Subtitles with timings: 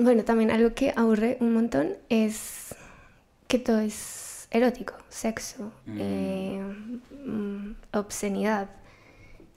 [0.00, 2.74] Bueno, también algo que aburre un montón es
[3.48, 5.98] que todo es erótico, sexo, Mm.
[6.00, 6.62] eh,
[7.92, 8.70] obscenidad.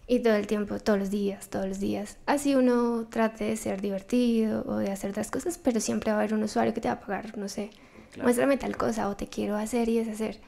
[0.08, 2.18] Y todo el tiempo, todos los días, todos los días.
[2.28, 6.20] Así uno trate de ser divertido o de hacer otras cosas, pero siempre va a
[6.22, 7.72] haber un usuario que te va a pagar, no sé,
[8.12, 8.24] Claro.
[8.24, 10.40] muéstrame tal cosa o te quiero hacer y deshacer.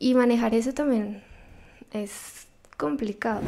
[0.00, 1.22] Y manejar eso también
[1.92, 3.42] es complicado.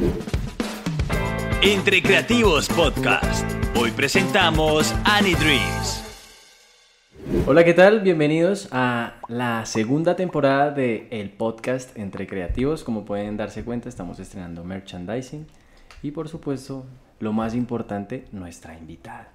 [1.61, 3.56] Entre Creativos Podcast.
[3.79, 6.03] Hoy presentamos Annie Dreams.
[7.47, 8.01] Hola, ¿qué tal?
[8.01, 12.85] Bienvenidos a la segunda temporada de el podcast Entre Creativos.
[12.85, 15.47] Como pueden darse cuenta, estamos estrenando merchandising
[16.03, 16.87] y por supuesto,
[17.21, 19.29] lo más importante, nuestra invitada.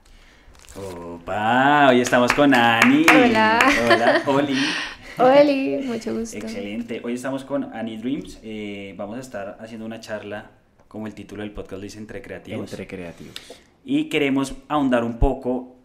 [0.76, 3.05] Opa, hoy estamos con Ani.
[3.13, 3.60] Hola.
[3.85, 4.58] Hola, Oli.
[5.20, 6.38] Oli, mucho gusto.
[6.38, 6.99] Excelente.
[7.04, 8.40] Hoy estamos con Annie Dreams.
[8.41, 10.49] Eh, vamos a estar haciendo una charla,
[10.88, 12.71] como el título del podcast lo dice, entre creativos.
[12.71, 13.35] Entre Creativos.
[13.84, 15.76] Y queremos ahondar un poco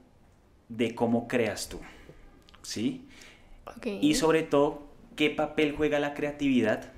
[0.69, 1.79] de cómo creas tú.
[2.63, 3.07] ¿Sí?
[3.77, 3.87] Ok.
[4.01, 4.83] Y sobre todo,
[5.15, 6.93] ¿qué papel juega la creatividad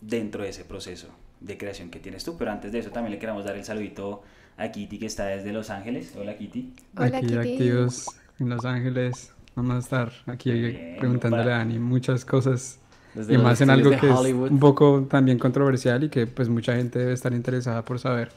[0.00, 1.08] dentro de ese proceso
[1.40, 2.36] de creación que tienes tú?
[2.36, 4.22] Pero antes de eso, también le queremos dar el saludito
[4.56, 6.12] a Kitty, que está desde Los Ángeles.
[6.18, 6.72] Hola, Kitty.
[6.96, 7.36] Hola, aquí Kitty.
[7.38, 8.06] activos
[8.38, 9.32] en Los Ángeles.
[9.54, 12.78] Vamos a estar aquí Bien, preguntándole para- a Dani muchas cosas
[13.14, 14.46] Desde y más en algo de que Hollywood.
[14.46, 18.30] es un poco también controversial y que pues mucha gente debe estar interesada por saber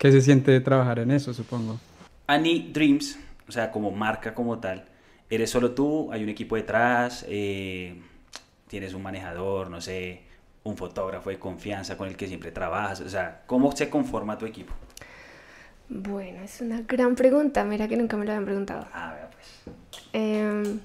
[0.00, 1.78] qué se siente de trabajar en eso, supongo.
[2.26, 4.86] Annie Dreams, o sea, como marca como tal,
[5.28, 6.10] ¿eres solo tú?
[6.10, 7.26] ¿Hay un equipo detrás?
[7.28, 8.00] Eh,
[8.66, 10.22] ¿Tienes un manejador, no sé,
[10.64, 13.02] un fotógrafo de confianza con el que siempre trabajas?
[13.02, 14.72] O sea, ¿cómo se conforma tu equipo?
[15.90, 17.62] Bueno, es una gran pregunta.
[17.64, 18.86] Mira que nunca me lo habían preguntado.
[18.94, 19.76] Ah, vea pues.
[20.14, 20.80] Em,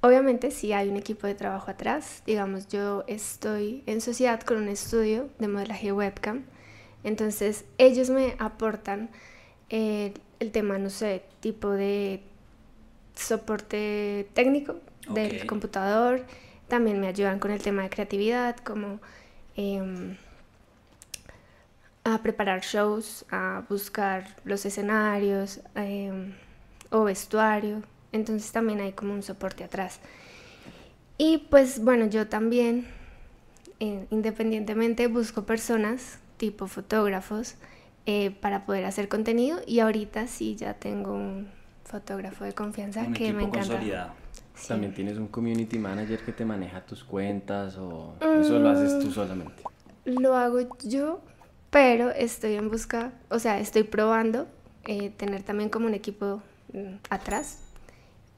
[0.00, 2.22] obviamente sí hay un equipo de trabajo atrás.
[2.24, 6.44] Digamos, yo estoy en sociedad con un estudio de modelaje webcam.
[7.04, 9.10] Entonces ellos me aportan
[9.70, 12.20] eh, el tema, no sé, tipo de
[13.14, 14.76] soporte técnico
[15.08, 16.24] del computador.
[16.68, 19.00] También me ayudan con el tema de creatividad, como
[19.56, 20.16] em,
[22.04, 26.32] a preparar shows, a buscar los escenarios em,
[26.90, 27.82] o vestuario.
[28.12, 30.00] Entonces también hay como un soporte atrás.
[31.18, 32.86] Y pues bueno, yo también,
[33.80, 37.54] eh, independientemente, busco personas tipo fotógrafos
[38.04, 41.46] eh, para poder hacer contenido y ahorita sí ya tengo un
[41.84, 43.58] fotógrafo de confianza Un que me encanta.
[43.68, 44.10] consolidado.
[44.56, 44.66] Sí.
[44.66, 49.06] También tienes un community manager que te maneja tus cuentas o eso lo haces tú
[49.06, 49.12] Mm.
[49.12, 49.62] solamente.
[50.04, 51.20] Lo hago yo,
[51.70, 54.48] pero estoy en busca, o sea, estoy probando
[54.84, 56.42] eh, tener también como un equipo
[56.72, 57.60] mm, atrás.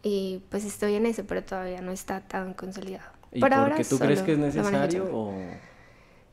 [0.03, 3.11] Y pues estoy en eso, pero todavía no está tan consolidado.
[3.33, 5.33] ¿Y Por por ahora qué tú crees solo que es necesario o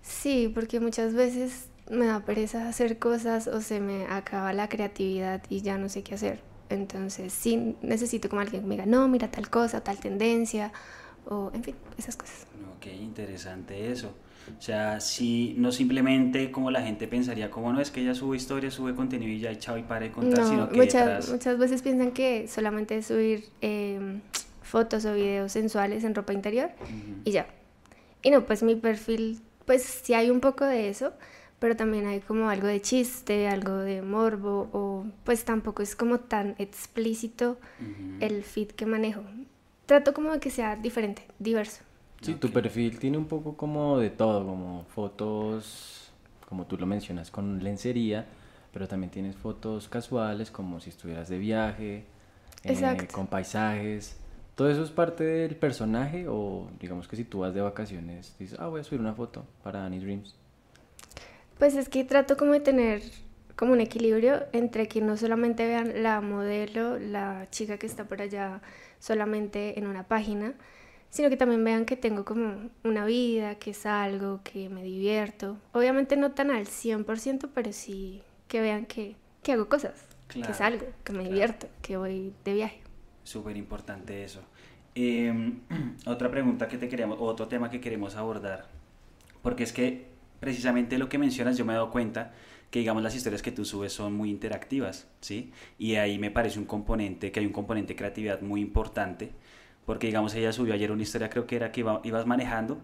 [0.01, 5.43] Sí, porque muchas veces me da pereza hacer cosas o se me acaba la creatividad
[5.49, 6.39] y ya no sé qué hacer.
[6.69, 10.71] Entonces sí necesito como alguien que me diga, no, mira tal cosa, tal tendencia,
[11.25, 12.47] o en fin, esas cosas.
[12.77, 14.13] Ok, interesante eso.
[14.57, 18.37] O sea, si no simplemente como la gente pensaría, como no es que ella sube
[18.37, 21.05] historias, sube contenido y ya y chao y para de contar, No, sino que muchas,
[21.05, 21.29] detrás...
[21.29, 24.21] muchas veces piensan que solamente es subir em,
[24.63, 26.71] fotos o videos sensuales en ropa interior
[27.23, 27.47] y ya.
[28.23, 29.41] Y no, pues mi perfil,
[29.71, 31.13] pues sí hay un poco de eso,
[31.59, 36.19] pero también hay como algo de chiste, algo de morbo, o pues tampoco es como
[36.19, 38.17] tan explícito Ujú.
[38.19, 39.21] el feed que manejo.
[39.85, 41.83] Trato como de que sea diferente, diverso.
[42.21, 42.53] Sí, tu Ok.
[42.53, 46.11] perfil tiene un poco como de todo, como fotos,
[46.49, 48.25] como tú lo mencionas, con lencería,
[48.73, 52.03] pero también tienes fotos casuales, como si estuvieras de viaje,
[52.65, 54.17] eh, con paisajes.
[54.61, 58.59] ¿Todo eso es parte del personaje o digamos que si tú vas de vacaciones, dices,
[58.59, 60.35] ah, voy a subir una foto para Annie Dreams?
[61.57, 63.01] Pues es que trato como de tener
[63.55, 68.21] como un equilibrio entre que no solamente vean la modelo, la chica que está por
[68.21, 68.61] allá
[68.99, 70.53] solamente en una página,
[71.09, 75.57] sino que también vean que tengo como una vida, que salgo, que me divierto.
[75.73, 80.53] Obviamente no tan al 100%, pero sí que vean que, que hago cosas, Claro, que
[80.53, 81.29] salgo, que me claro.
[81.29, 82.81] divierto, que voy de viaje.
[83.23, 84.41] Súper importante eso.
[84.95, 85.53] Eh,
[86.05, 88.67] otra pregunta que te queríamos, otro tema que queremos abordar,
[89.43, 90.07] porque es que
[90.39, 92.33] precisamente lo que mencionas yo me he dado cuenta
[92.71, 95.51] que digamos las historias que tú subes son muy interactivas, ¿sí?
[95.79, 99.31] Y ahí me parece un componente, que hay un componente de creatividad muy importante,
[99.85, 102.81] porque digamos ella subió ayer una historia, creo que era que iba- ibas manejando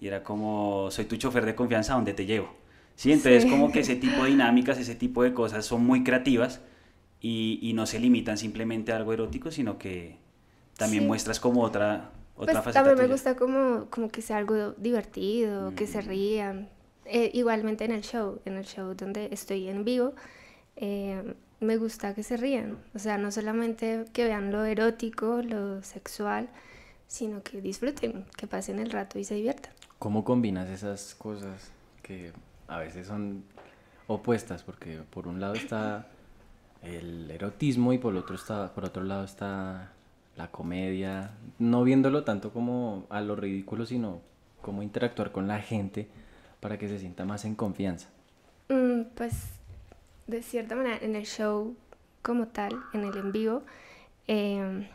[0.00, 2.54] y era como, soy tu chofer de confianza, ¿dónde te llevo?
[2.96, 3.50] Sí, entonces Sí.
[3.50, 6.60] como que ese tipo de dinámicas, ese tipo de cosas son muy creativas
[7.20, 10.16] y, y no se limitan simplemente a algo erótico, sino que
[10.80, 11.06] también Sí.
[11.06, 15.74] muestras como otra, otra Pues faceta también me gusta como, como que sea algo divertido,
[15.76, 16.06] que se Mm.
[16.06, 16.68] rían.
[17.04, 20.14] Eh, igualmente en el show, en el show donde estoy en vivo,
[20.76, 22.78] eh, me gusta que se rían.
[22.94, 26.48] O sea, no solamente que vean lo erótico, lo sexual,
[27.06, 29.72] sino que disfruten, que pasen el rato y se diviertan.
[29.98, 31.70] ¿Cómo combinas esas cosas
[32.02, 32.32] que
[32.68, 33.44] a veces son
[34.06, 34.62] opuestas?
[34.62, 36.06] Porque por un lado está
[36.82, 39.92] el erotismo y por otro, está, por otro lado está
[40.42, 44.20] la comedia, no viéndolo tanto como a lo ridículo, sino
[44.62, 46.08] cómo interactuar con la gente
[46.60, 48.08] para que se sienta más en confianza.
[48.68, 49.34] Mm, pues
[50.26, 51.76] de cierta manera en el show
[52.22, 53.62] como tal, en el en vivo,
[54.28, 54.86] em,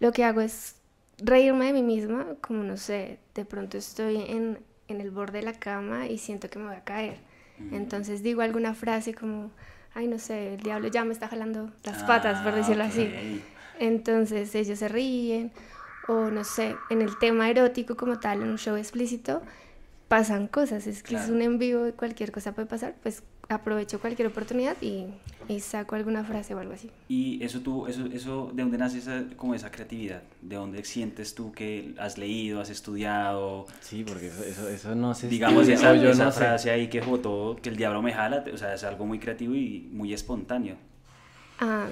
[0.00, 0.76] lo que hago es
[1.18, 5.44] reírme de mí misma, como no sé, de pronto estoy en, en el borde de
[5.46, 7.18] la cama y siento que me voy a caer.
[7.72, 9.50] Entonces digo alguna frase como,
[9.94, 12.84] ay, no sé, el diablo ya me está jalando las patas, por Ah, decirlo ok.
[12.84, 13.14] así.
[13.78, 15.52] Entonces ellos se ríen,
[16.08, 19.42] o no sé, en el tema erótico como tal, en un show explícito,
[20.08, 21.34] pasan cosas, es que es Claro.
[21.34, 25.06] un en vivo cualquier cosa puede pasar, pues aprovecho cualquier oportunidad y,
[25.48, 26.90] y saco alguna frase o algo así.
[27.08, 30.22] Y eso tú, eso, eso, ¿de dónde nace esa, como esa creatividad?
[30.40, 33.66] ¿De dónde sientes tú que has leído, has estudiado?
[33.80, 36.38] Sí, porque eso, eso, eso no se Digamos esa, yo esa no sé.
[36.38, 39.54] frase ahí que votó, que el diablo me jala, o sea, es algo muy creativo
[39.54, 40.76] y muy espontáneo.
[41.60, 41.86] Ah,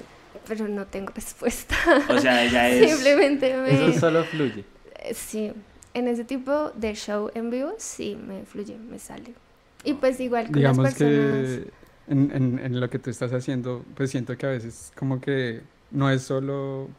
[0.47, 1.77] pero no tengo respuesta.
[2.09, 2.91] O sea, ella es...
[2.91, 3.71] Simplemente me...
[3.71, 4.67] Eso solo fluye.
[4.97, 5.53] Eh, Sí,
[5.95, 9.35] en ese tipo de show en vivo sí me fluye, me sale.
[9.85, 11.61] Y pues igual con Digamos las personas.
[11.65, 11.73] que
[12.07, 15.69] en, en, en lo que tú estás haciendo, pues siento que a veces como que
[15.91, 16.97] no es solo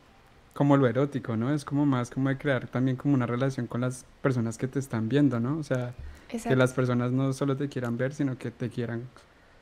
[0.54, 1.54] como lo erótico, ¿no?
[1.54, 4.80] Es como más como de crear también como una relación con las personas que te
[4.80, 5.58] están viendo, ¿no?
[5.60, 5.96] O sea,
[6.28, 9.10] que Exacto, las personas no solo te quieran ver, sino que te quieran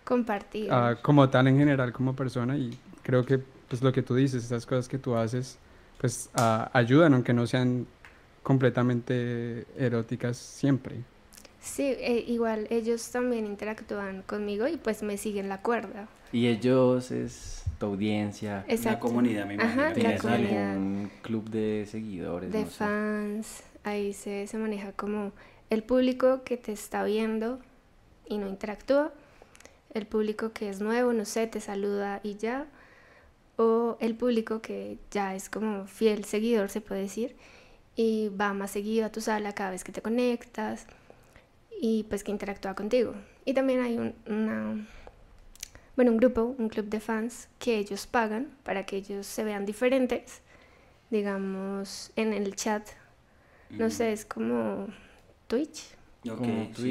[0.03, 0.67] compartir.
[0.69, 4.44] ah, como tal en general como persona y creo que pues lo que tú dices,
[4.45, 5.59] esas cosas que tú haces,
[5.98, 7.88] pues ah, ayudan aunque no sean
[8.44, 11.06] completamente eróticas siempre.
[11.59, 16.09] Sí, eh, igual ellos también interactúan conmigo y pues me siguen la cuerda.
[16.31, 18.63] Y ellos es tu audiencia.
[18.68, 19.00] Exacto.
[19.00, 19.83] comunidad, me imagino.
[19.83, 22.51] Ajá, la ¿Tienes comunidad algún club de seguidores?
[22.51, 22.71] de no sé?
[22.71, 23.63] fans.
[23.83, 25.33] Ahí se, se maneja como
[25.69, 27.59] el público que te está viendo
[28.27, 29.13] y no interactúa.
[29.94, 32.68] El público que es nuevo, no sé, te saluda y ya.
[33.57, 37.36] O el público que ya es como fiel seguidor, se puede decir,
[37.95, 40.88] y va más seguido a tu sala cada vez que te conectas
[41.80, 43.13] y pues que interactúa contigo.
[43.45, 44.88] Y también hay un, una,
[45.95, 49.65] bueno, un grupo, un club de fans que ellos pagan para que ellos se vean
[49.65, 50.42] diferentes,
[51.09, 52.88] digamos, en el chat.
[53.69, 54.88] No sé, es como
[55.48, 55.83] Twitch,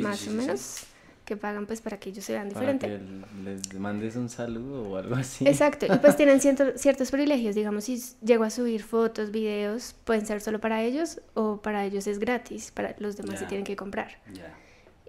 [0.03, 0.87] más sí, o sí, sí.
[1.31, 2.91] Que pagan pues para que ellos se vean Para diferentes.
[2.91, 5.47] que les mandes un saludo o algo así.
[5.47, 10.27] Exacto, y pues tienen ciento- ciertos privilegios, digamos, si llego a subir fotos, videos, pueden
[10.27, 13.49] ser solo para ellos o para ellos es gratis, para los demás se Ya.
[13.49, 14.19] tienen que comprar.
[14.35, 14.53] Ya.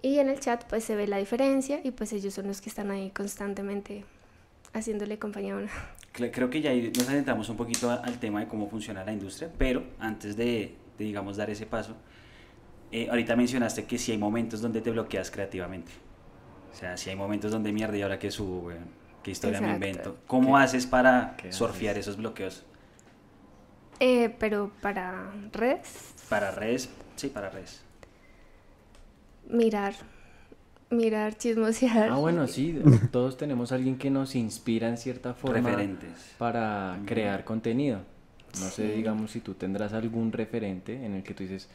[0.00, 2.68] Y en el chat pues se ve la diferencia y pues ellos son los que
[2.68, 4.04] están ahí constantemente
[4.72, 5.66] haciéndole compañía a uno.
[6.14, 9.12] Cre- Creo que ya nos adentramos un poquito a- al tema de cómo funciona la
[9.12, 11.96] industria, pero antes de, de, digamos, dar ese paso,
[12.94, 15.90] eh, ahorita mencionaste que sí hay momentos donde te bloqueas creativamente.
[16.72, 18.84] O sea, sí hay momentos donde mierda y ahora qué subo, weón,
[19.22, 20.16] qué historia me invento.
[20.26, 22.06] ¿Cómo ¿Qué- haces para qué surfear haces?
[22.06, 22.64] esos bloqueos?
[24.00, 27.82] Eh, pero para redes, Para redes, sí, para redes.
[29.48, 29.94] mirar,
[30.90, 32.10] mirar, chismosear.
[32.10, 32.80] Ah, bueno, sí,
[33.12, 36.34] todos tenemos a alguien que nos inspira en cierta forma Referentes.
[36.38, 38.00] para crear contenido.
[38.60, 41.68] No sé, digamos, si tú tendrás algún referente en el que tú dices,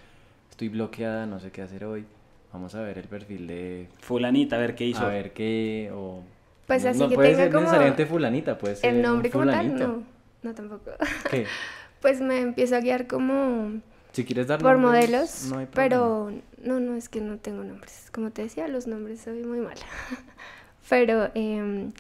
[0.52, 2.06] estoy bloqueada, no sé qué hacer hoy,
[2.54, 3.88] vamos a ver el perfil de...
[4.00, 5.06] Fulanita, a ver qué hizo.
[5.06, 6.22] A ver qué, o...
[6.66, 9.30] Pues no, así no que puede tenga ser como necesariamente fulanita, puede ser el nombre
[9.30, 9.88] como tal, fulanito.
[9.88, 10.04] no,
[10.44, 10.92] no tampoco.
[11.30, 11.46] ¿Qué?
[12.02, 15.74] Pues me empiezo a guiar como Si quieres dar por nombres, modelos, no hay problema.
[15.74, 16.32] pero
[16.64, 18.10] no, no es que no tengo nombres.
[18.12, 19.82] Como te decía, los nombres soy muy mala.
[20.90, 21.92] pero, em,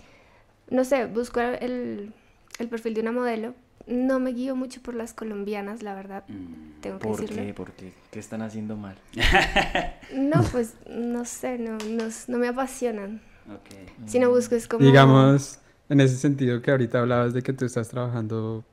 [0.69, 2.13] no sé, busco el,
[2.59, 3.55] el perfil de una modelo.
[3.87, 7.43] No me guío mucho por las colombianas, la verdad, Mm, tengo que ¿Por decirlo.
[7.43, 7.53] qué?
[7.53, 7.93] ¿Por qué?
[8.11, 8.95] ¿Qué están haciendo mal?
[10.13, 13.21] No, pues no sé, no, no, no me apasionan.
[13.49, 14.07] ok.
[14.09, 14.85] Si no busco es como...
[14.85, 18.63] Digamos, en ese sentido que ahorita hablabas de que tú estás trabajando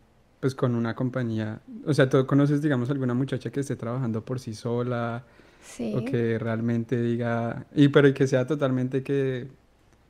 [0.40, 4.40] pues con una compañía, o sea, ¿tú conoces, digamos, alguna muchacha que esté trabajando por
[4.40, 5.24] sí sola
[5.62, 5.94] Sí.
[5.96, 9.48] o que realmente diga, y pero que sea totalmente que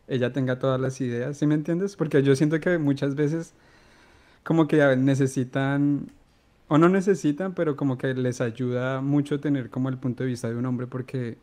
[0.08, 1.94] ella tenga todas las ideas, ¿sí me entiendes?
[1.94, 3.52] Porque yo siento que muchas veces
[4.44, 6.12] como que necesitan,
[6.68, 10.50] o no necesitan, pero como que les ayuda mucho tener como el punto de vista
[10.50, 11.38] de un hombre porque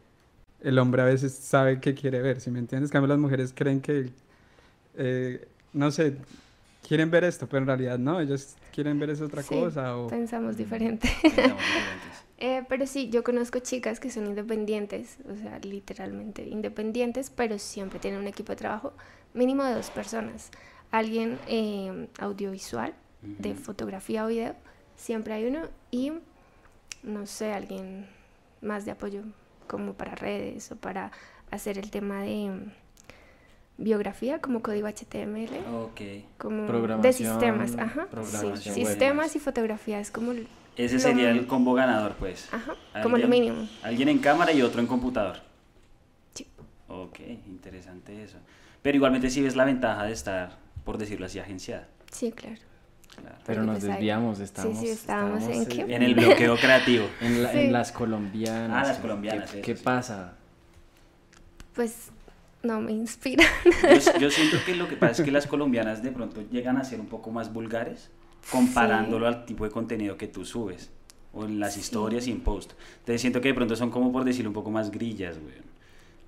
[0.62, 2.90] el hombre a veces sabe qué quiere ver, ¿sí me entiendes?
[2.92, 4.12] En cambio las mujeres creen que,
[4.96, 6.18] eh, no sé,
[6.88, 10.08] quieren ver esto, pero en realidad no, ellos quieren ver es otra Sí, cosa o...
[10.08, 11.10] Pensamos diferente.
[11.22, 12.26] Pensamos diferentes.
[12.38, 18.00] Eh, pero sí, yo conozco chicas que son independientes, o sea, literalmente independientes, pero siempre
[18.00, 18.94] tienen un equipo de trabajo
[19.36, 20.50] mínimo de dos personas.
[20.92, 24.56] Alguien eh, audiovisual, de fotografía o video,
[24.96, 25.62] siempre hay uno.
[25.92, 26.12] Y
[27.04, 28.08] no sé, alguien
[28.62, 29.24] más de apoyo
[29.68, 31.12] como para redes o para
[31.50, 35.50] hacer el tema de mm, biografía como código HTML.
[35.74, 36.02] Ok.
[36.38, 36.68] Como
[36.98, 38.08] de sistemas, ajá.
[38.56, 40.34] sí, sistemas y fotografía es como,
[40.76, 42.50] Ese sería el combo ganador, pues.
[42.54, 43.68] ajá, como lo mínimo.
[43.84, 45.38] Alguien en cámara y otro en computador.
[46.34, 46.48] Sí.
[46.88, 48.38] Ok, interesante eso.
[48.82, 51.88] Pero igualmente sí ves la ventaja de estar, por decirlo así, agenciada.
[52.12, 52.58] Sí, claro.
[53.16, 53.36] Claro.
[53.46, 57.06] Pero nos pues hay- desviamos, estábamos, sí, estábamos en el bloqueo creativo.
[57.22, 57.72] en, la- en Sí.
[57.72, 58.86] las colombianas.
[58.86, 59.84] Ah, las ¿qué- colombianas, ¿Qué, eso qué sí.
[59.84, 60.34] pasa?
[61.74, 62.10] Pues
[62.64, 63.44] no me inspira.
[63.84, 66.84] Yo, yo siento que lo que pasa es que las colombianas de pronto llegan a
[66.84, 68.10] ser un poco más vulgares
[68.52, 70.90] comparándolo al tipo de contenido que tú subes.
[71.34, 71.80] O en las Sí.
[71.80, 72.74] historias y en post.
[73.00, 75.54] Entonces siento que de pronto son como por decirlo un poco más grillas, güey.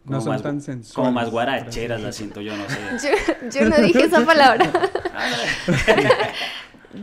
[0.06, 3.08] No son más, tan Como sensuales, más por guaracheras las siento yo, no sé.
[3.50, 4.70] Yo, yo no dije esa palabra.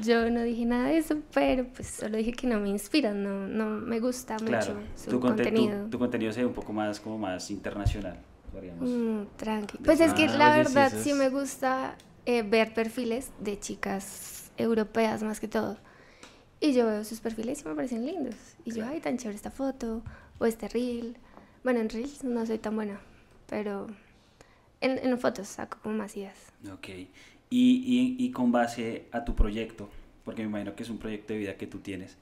[0.02, 3.48] Yo no dije nada de eso, pero pues solo dije que no me inspira, no,
[3.48, 5.86] no me gusta claro, mucho su tu, conte- tu- contenido.
[5.90, 8.16] tu contenido se ve un poco más como más internacional,
[8.52, 8.88] podríamos.
[8.88, 9.78] Mm, tranqui.
[9.78, 14.52] Pues es que Ah, la verdad sí es- me gusta eh, ver perfiles de chicas
[14.56, 15.76] europeas más que todo.
[16.60, 18.36] Y yo veo sus perfiles y me parecen lindos.
[18.64, 20.02] Y yo, ay, tan chévere esta foto
[20.38, 21.16] o este reel.
[21.62, 23.00] Bueno, en reels no soy tan buena,
[23.48, 23.86] pero
[24.80, 26.36] en, en fotos saco como más ideas.
[26.72, 26.88] Ok.
[26.88, 27.06] Y,
[27.50, 29.88] y, y con base a tu proyecto,
[30.24, 32.16] porque me imagino que es un proyecto de vida que tú tienes,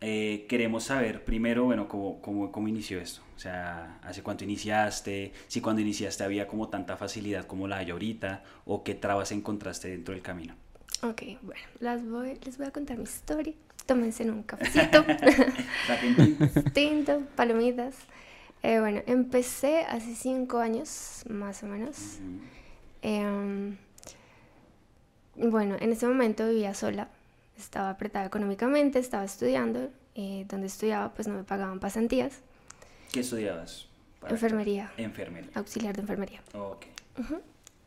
[0.00, 3.22] eh, queremos saber primero, bueno, cómo, cómo, cómo inició esto.
[3.36, 5.32] O sea, ¿hace cuánto iniciaste?
[5.46, 9.88] Si cuando iniciaste había como tanta facilidad como la hay ahorita, o qué trabas encontraste
[9.88, 10.54] dentro del camino.
[11.02, 13.54] Ok, bueno, las voy, les voy a contar mi historia.
[13.86, 15.04] Tómense un cafecito,
[16.74, 17.96] tinto, palomitas.
[18.62, 22.18] Eh, bueno, empecé hace cinco años, más o menos.
[23.02, 23.76] Em,
[25.36, 27.08] bueno, en ese momento vivía sola,
[27.58, 29.90] estaba apretada económicamente, estaba estudiando.
[30.14, 32.40] eh, donde estudiaba, pues no me pagaban pasantías.
[33.12, 33.88] ¿Qué estudiabas?
[34.28, 35.50] Enfermería, Enfermería.
[35.54, 36.42] auxiliar de enfermería.
[36.52, 36.84] Ok.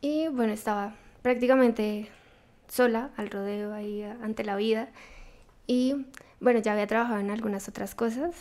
[0.00, 2.08] Y bueno, estaba prácticamente
[2.68, 4.88] sola al rodeo ahí ante la vida.
[5.68, 6.06] Y
[6.40, 8.34] bueno, ya había trabajado en algunas otras cosas.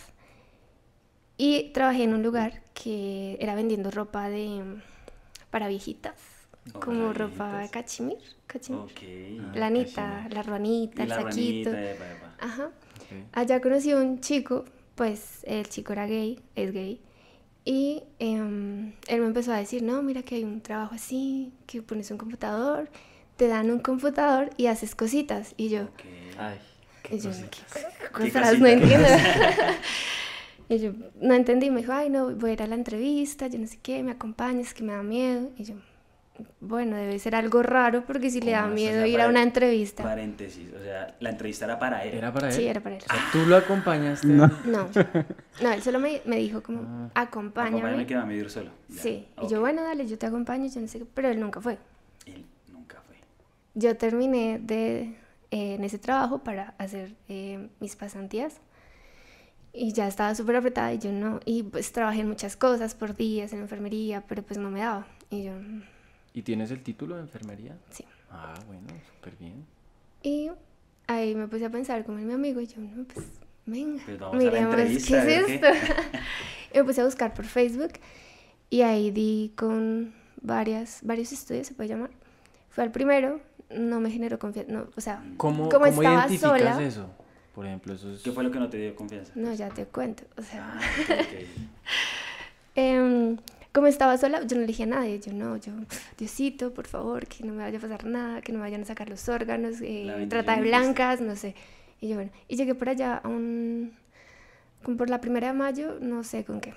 [1.37, 4.63] Y trabajé en un lugar que era vendiendo ropa de
[5.51, 6.13] para viejitas,
[6.73, 7.71] Oh, como para ropa viejitas.
[7.71, 8.81] cachemir, cachemir.
[8.81, 8.99] Ok.
[9.41, 9.91] Ah, Lanita,
[10.23, 10.33] cachemir.
[10.33, 11.71] la ruanita, Y el la saquito.
[11.71, 12.35] ranita, epa, epa.
[12.39, 12.65] Ajá.
[12.65, 13.27] Ok.
[13.33, 14.65] Allá conocí a un chico,
[14.95, 17.01] pues el chico era gay, es gay,
[17.65, 21.81] y em, él me empezó a decir, no, mira que hay un trabajo así, que
[21.81, 22.89] pones un computador,
[23.37, 26.01] te dan un computador y haces cositas, y yo, Ok.
[26.37, 26.57] Ay,
[27.11, 27.51] y yo, cositas.
[27.73, 28.59] ¿qué ¿Qué cosas?
[28.59, 29.07] No entiendo.
[30.69, 30.91] y yo,
[31.21, 33.79] no entendí, me dijo, ay, no, voy a ir a la entrevista, yo no sé
[33.81, 35.75] qué, me acompañas, que me da miedo, y yo,
[36.59, 40.03] bueno, debe ser algo raro, porque si le da miedo sea, ir a una entrevista.
[40.03, 42.13] Paréntesis, o sea, la entrevista era para él.
[42.17, 42.53] ¿Era para él?
[42.53, 43.03] Sí, era para él.
[43.09, 44.27] O sea, tú lo acompañaste.
[44.27, 44.47] No.
[44.65, 44.89] No,
[45.63, 46.81] no, él solo me, me dijo como,
[47.13, 47.21] Ah.
[47.21, 47.77] acompáñame.
[47.77, 48.71] Acompáñame que va a medir solo.
[48.89, 49.49] Ya, Sí, y ok.
[49.49, 51.77] yo, bueno, dale, yo te acompaño, yo no sé qué, pero él nunca fue.
[52.25, 52.43] Él
[52.73, 53.15] nunca fue.
[53.75, 55.15] Yo terminé de,
[55.51, 58.59] eh, en ese trabajo para hacer eh, mis pasantías
[59.75, 63.15] y ya estaba súper apretada y yo no, y pues trabajé en muchas cosas por
[63.15, 65.07] días en enfermería, pero pues no me daba.
[65.29, 65.83] Y yo, mm,
[66.33, 67.77] ¿Y tienes el título de enfermería?
[67.89, 68.05] sí.
[68.29, 69.65] Ah, bueno, súper bien.
[70.21, 70.49] Y
[71.07, 73.25] ahí me puse a pensar como en mi amigo y yo, no, pues
[73.65, 75.67] venga, Pues miremos qué es esto.
[76.73, 77.93] y me puse a buscar por Facebook
[78.69, 82.09] y ahí di con varias, varios estudios, se puede llamar.
[82.69, 83.39] Fue al primero,
[83.69, 87.09] no me generó confianza, no, o sea, ¿Cómo, como cómo estaba identificas sola, eso?
[87.55, 88.21] Por ejemplo, eso es...
[88.21, 89.31] ¿Qué fue lo que no te dio confianza?
[89.35, 91.33] no, ya te cuento, o sea, Ah, ok.
[92.75, 93.37] em,
[93.71, 95.71] como estaba sola, yo no le dije a nadie, yo no, yo,
[96.17, 98.85] Diosito, por favor, que no me vaya a pasar nada, que no me vayan a
[98.85, 101.55] sacar los órganos, eh, trata de blancas, no sé.
[102.01, 103.93] Y yo, bueno, y llegué por allá a un,
[104.83, 106.73] como por la primera de mayo, no sé con qué.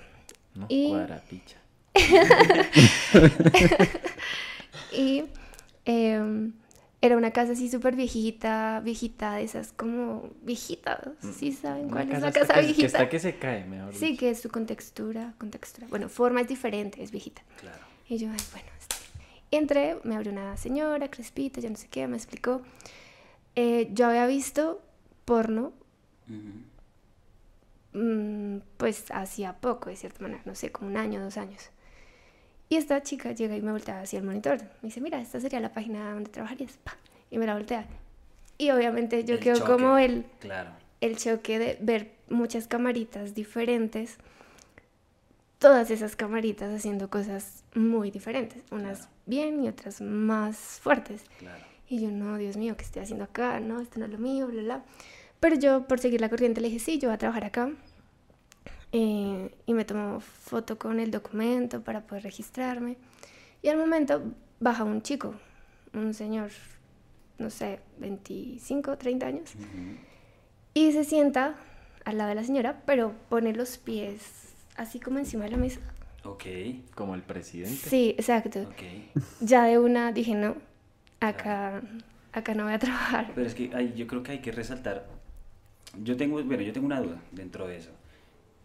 [0.55, 1.57] No, y- cuadrapicha.
[4.91, 5.23] Y
[5.85, 6.53] em,
[7.01, 10.99] era una casa así súper viejita, viejita, de esas como viejitas,
[11.33, 12.81] ¿sí saben Una cuál es la casa que, viejita?
[12.81, 14.19] Que está que se cae, mejor Sí, dicho.
[14.19, 15.87] que es su contextura, contextura.
[15.89, 17.41] Bueno, forma es diferente, es viejita.
[17.59, 17.79] Claro.
[18.09, 19.37] Y yo, ay, bueno, está bien.
[19.51, 22.61] Entré, me abrió una señora, crespita, yo no sé qué, me explicó.
[23.55, 24.81] Eh, yo había visto
[25.23, 25.71] porno,
[27.93, 31.69] mm, pues hacía poco, de cierta manera, no sé, como un año, dos años.
[32.69, 34.59] Y esta chica llega y me voltea hacia el monitor.
[34.81, 36.77] Me dice, mira, esta sería la página donde trabajarías.
[37.31, 37.85] Y me la voltea.
[38.57, 39.71] Y obviamente yo El quedo choque.
[39.71, 40.69] como el, Claro.
[41.01, 44.17] el choque de ver muchas camaritas diferentes,
[45.57, 49.11] todas esas camaritas haciendo cosas muy diferentes, unas Claro.
[49.25, 51.23] bien y otras más fuertes.
[51.39, 51.63] Claro.
[51.87, 53.59] Y yo, no, Dios mío, ¿qué estoy haciendo acá?
[53.59, 54.83] No, esto no es lo mío, bla, bla.
[55.39, 57.71] Pero yo, por seguir la corriente, le dije, sí, yo voy a trabajar acá.
[58.91, 62.97] Eh, y me tomó foto con el documento para poder registrarme.
[63.61, 64.23] Y al momento
[64.59, 65.35] baja un chico,
[65.93, 66.49] un señor,
[67.37, 69.97] no sé, 25, 30 años, Ujú.
[70.73, 71.55] y se sienta
[72.05, 75.79] al lado de la señora, pero pone los pies así como encima de la mesa.
[76.23, 76.43] Ok,
[76.95, 77.89] Como el presidente.
[77.89, 78.61] Sí, exacto.
[78.61, 79.21] ok.
[79.41, 80.55] Ya de una dije, no,
[81.19, 81.81] acá,
[82.33, 83.31] acá no voy a trabajar.
[83.35, 85.05] Pero es que hay- yo creo que hay que resaltar.
[86.03, 87.91] Yo tengo, bueno, yo tengo una duda dentro de eso.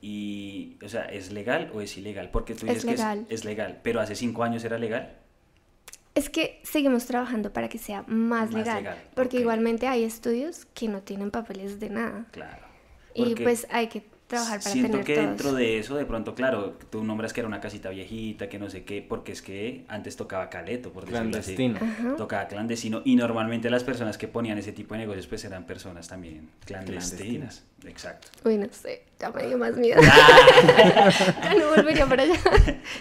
[0.06, 2.30] Y, o sea, ¿es legal o es ilegal?
[2.30, 3.24] Porque tú Es dices legal.
[3.26, 5.16] que es, es legal, pero hace cinco años era legal.
[6.14, 10.66] Es que seguimos trabajando para que sea más, Más legal, legal, porque igualmente hay estudios
[10.74, 12.26] que no tienen papeles de nada.
[12.32, 12.66] Claro.
[13.14, 15.26] Y pues hay que trabajar para Siento tener que todos.
[15.28, 18.70] dentro de eso, de pronto, claro, tú nombras que era una casita viejita, que no
[18.70, 21.54] sé qué, porque es que antes tocaba caleto, por decirlo así.
[21.54, 21.78] Clandestino.
[21.80, 22.16] Ajá.
[22.16, 23.02] Tocaba clandestino.
[23.04, 27.64] Y normalmente las personas que ponían ese tipo de negocios, pues eran personas también clandestinas.
[27.86, 28.28] Exacto.
[28.44, 30.00] Uy, no sé, ya me dio más miedo.
[30.02, 31.10] Ah.
[31.44, 32.34] ya no volvería para allá.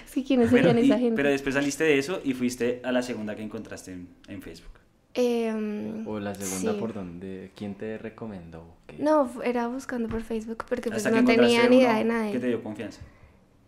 [0.06, 1.16] Sí, ¿quiénes Bueno, serían y- esa gente?
[1.16, 4.72] pero después saliste de eso y fuiste a la segunda que encontraste en, en Facebook.
[5.16, 6.80] Em, O la segunda sí.
[6.80, 8.64] por donde, ¿quién te recomendó?
[8.88, 8.98] ¿Qué?
[8.98, 12.32] No, era buscando por Facebook porque pues no tenía ni idea de nadie.
[12.32, 13.00] Que te dio confianza.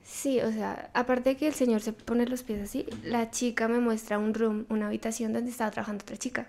[0.04, 3.68] Sí, o sea, aparte de que el señor se pone los pies así, la chica
[3.68, 6.48] me muestra un room, una habitación donde estaba trabajando otra chica.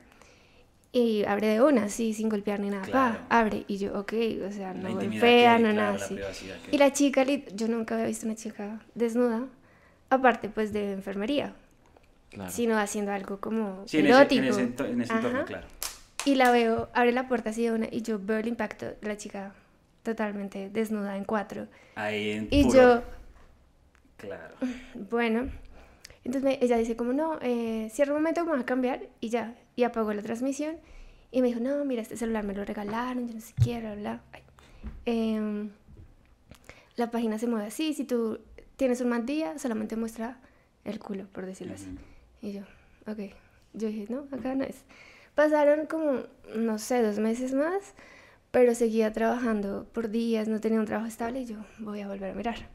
[0.93, 2.85] Y abre de una, así, sin golpear ni nada.
[2.85, 3.19] Claro.
[3.29, 3.65] Pa, abre.
[3.67, 4.13] Y yo, ok,
[4.49, 6.19] o sea, no golpea, no claro, nada así.
[6.71, 9.47] Y la chica, yo nunca había visto una chica desnuda,
[10.11, 11.55] aparte pues de enfermería,
[12.31, 12.51] Claro.
[12.51, 14.43] sino haciendo algo como Sí, en ese, erótico.
[14.43, 15.67] en ese, ento- en ese entorno, claro.
[16.25, 18.97] Y la veo, abre la puerta así de una y yo veo el impacto de
[19.09, 19.55] la chica
[20.03, 21.67] totalmente desnuda en cuatro.
[21.95, 23.03] Ahí en Y puro- yo,
[24.17, 24.55] Claro.
[25.11, 25.49] Bueno,
[26.25, 29.29] entonces me- ella dice como, no, eh, cierra un momento, me voy a cambiar y
[29.29, 30.77] ya, y apagó la transmisión
[31.31, 33.95] y me dijo, no, mira, este celular me lo regalaron, yo no sé qué, bla,
[33.95, 34.21] bla.
[35.05, 35.71] Em,
[36.97, 38.41] la página se mueve así, si tú
[38.77, 40.39] tienes un mal día, solamente muestra
[40.85, 41.87] el culo, por decirlo así.
[42.43, 42.63] Y yo,
[43.07, 43.19] ok,
[43.75, 44.85] yo dije, no, acá no es.
[45.35, 46.23] Pasaron como,
[46.55, 47.95] no sé, dos meses más,
[48.51, 52.31] pero seguía trabajando por días, no tenía un trabajo estable y yo voy a volver
[52.31, 52.69] a mirar.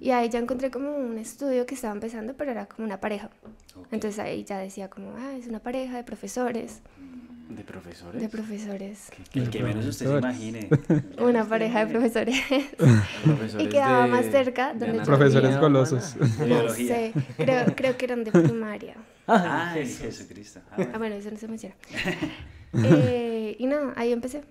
[0.00, 3.30] Y ahí ya encontré como un estudio que estaba empezando, pero era como una pareja.
[3.74, 3.88] Ok.
[3.90, 6.82] Entonces ahí ya decía como, ah, es una pareja de profesores,
[7.48, 8.20] ¿De profesores?
[8.20, 9.10] de profesores.
[9.32, 10.68] El que menos usted se imagine.
[11.18, 12.36] Una pareja de profesores.
[13.24, 15.60] Profesores Y quedaba de- más cerca de donde yo Profesores humana.
[15.60, 16.16] golosos.
[16.16, 18.96] No sé, creo, creo que eran de primaria.
[19.26, 20.60] Ay, Jesucristo.
[20.72, 21.74] Ah, Ah, bueno, eso no se menciona.
[22.74, 24.42] Eh, y nada, ahí empecé.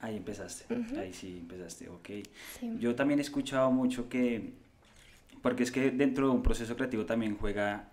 [0.00, 0.72] Ahí empezaste.
[0.98, 1.88] Ahí sí empezaste.
[1.88, 2.08] Ok.
[2.60, 2.76] Sí.
[2.78, 4.52] Yo también he escuchado mucho que,
[5.42, 7.88] porque es que dentro de un proceso creativo también juega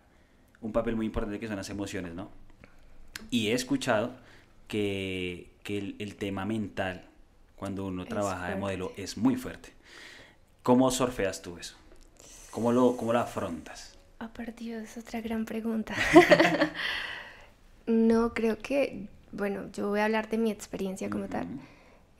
[0.61, 2.29] un papel muy importante que son las emociones, ¿no?
[3.29, 4.13] Y he escuchado
[4.71, 7.03] que, que el, el tema mental,
[7.57, 9.73] cuando uno Es trabaja de modelo, es muy fuerte.
[10.63, 11.75] ¿Cómo surfeas tú eso?
[12.51, 13.97] ¿Cómo lo, cómo lo afrontas?
[14.19, 15.93] Ah, por Dios, otra gran pregunta.
[17.85, 21.47] no, creo que, bueno, yo voy a hablar de mi experiencia como tal.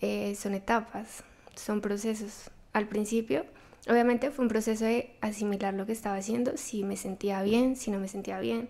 [0.01, 1.23] Eh, son etapas,
[1.55, 2.51] son procesos.
[2.73, 3.45] Al principio,
[3.87, 7.91] obviamente fue un proceso de asimilar lo que estaba haciendo, si me sentía bien, si
[7.91, 8.67] no me sentía bien.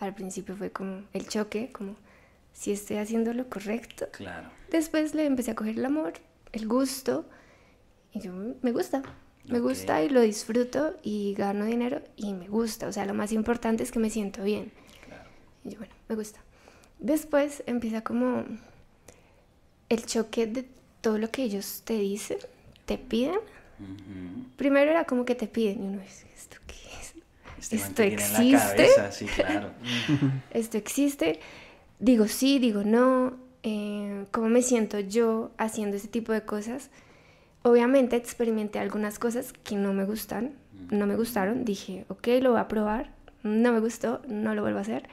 [0.00, 1.96] Al principio fue como el choque, como
[2.52, 4.08] si estoy haciendo lo correcto.
[4.12, 4.48] Claro.
[4.70, 6.14] Después le empecé a coger el amor,
[6.52, 7.28] el gusto,
[8.12, 9.02] y yo me gusta,
[9.44, 12.86] me gusta y lo disfruto y gano dinero y me gusta.
[12.86, 14.72] O sea, lo más importante es que me siento bien.
[15.06, 15.24] Claro.
[15.64, 16.40] Y yo, bueno, me gusta.
[16.98, 18.44] Después empieza como
[19.88, 20.68] el choque de
[21.00, 22.38] todo lo que ellos te dicen,
[22.86, 23.40] te piden.
[24.56, 27.14] Primero era como que te piden y uno dice, ¿esto qué es?
[27.58, 28.76] Este ¿Esto en la existe?
[28.76, 29.70] cabeza, sí, claro.
[30.50, 31.40] ¿Esto existe?
[32.02, 33.36] Digo sí, digo no.
[33.62, 36.90] eh, ¿Cómo me siento yo haciendo ese tipo de cosas?
[37.62, 40.54] Obviamente experimenté algunas cosas que no me gustan,
[40.90, 41.64] no me gustaron.
[41.64, 43.12] Dije, ok, lo voy a probar.
[43.44, 45.08] No me gustó, no lo vuelvo a hacer.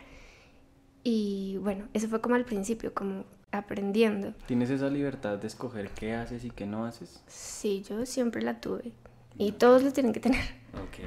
[1.03, 4.33] Y bueno, eso fue como al principio, como aprendiendo.
[4.47, 7.23] ¿Tienes esa libertad de escoger qué haces y qué no haces?
[7.27, 8.93] Sí, yo siempre la tuve.
[9.37, 10.43] Y todos lo tienen que tener.
[10.73, 11.05] Ok.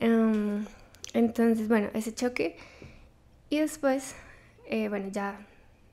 [0.00, 0.64] Em,
[1.12, 2.56] entonces, bueno, ese choque.
[3.50, 4.14] Y después,
[4.66, 5.40] eh, bueno, ya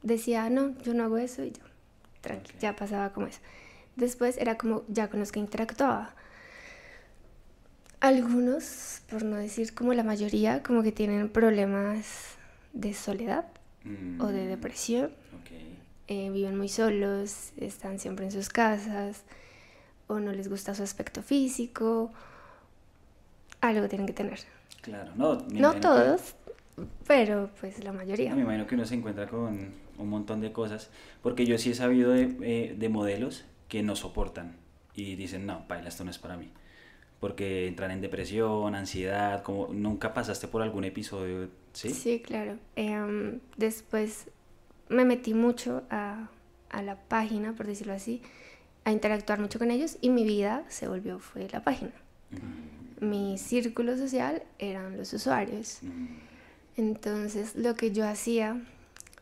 [0.02, 1.64] decía, no, yo no hago eso y yo,
[2.22, 2.60] tranqui, Ok.
[2.60, 3.40] ya pasaba como eso.
[3.96, 6.14] Después era como ya con los que interactuaba.
[8.00, 12.36] Algunos, por no decir como la mayoría, como que tienen problemas
[12.74, 13.46] de soledad
[14.20, 15.06] o de Mm, depresión.
[15.06, 15.52] Ok.
[16.10, 19.22] eh, viven muy solos, están siempre en sus casas,
[20.08, 22.12] o no les gusta su aspecto físico.
[23.62, 24.40] Algo tienen que tener.
[24.82, 25.36] Claro, no.
[25.50, 26.36] No todos,
[27.08, 28.34] pero pues la mayoría.
[28.36, 30.90] Me imagino que uno se encuentra con un montón de cosas,
[31.22, 34.56] porque yo sí he sabido de, eh, de modelos que no soportan
[34.96, 36.52] y dicen, no, paila, esto no es para mí.
[37.20, 41.90] Porque entran en depresión, ansiedad, como nunca pasaste por algún episodio, ¿sí?
[41.92, 42.58] Sí, claro.
[42.76, 44.28] Em, después
[44.90, 46.28] me metí mucho a,
[46.70, 48.22] a la página, por decirlo así,
[48.84, 51.94] a interactuar mucho con ellos y mi vida se volvió, fue la página.
[52.32, 55.80] Mm, Mi círculo social eran los usuarios.
[55.82, 56.33] mm,
[56.76, 58.62] Entonces lo que yo hacía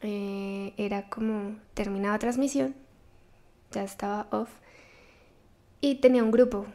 [0.01, 2.75] eh, era como terminaba transmisión,
[3.71, 4.49] ya estaba off,
[5.81, 6.65] y tenía un grupo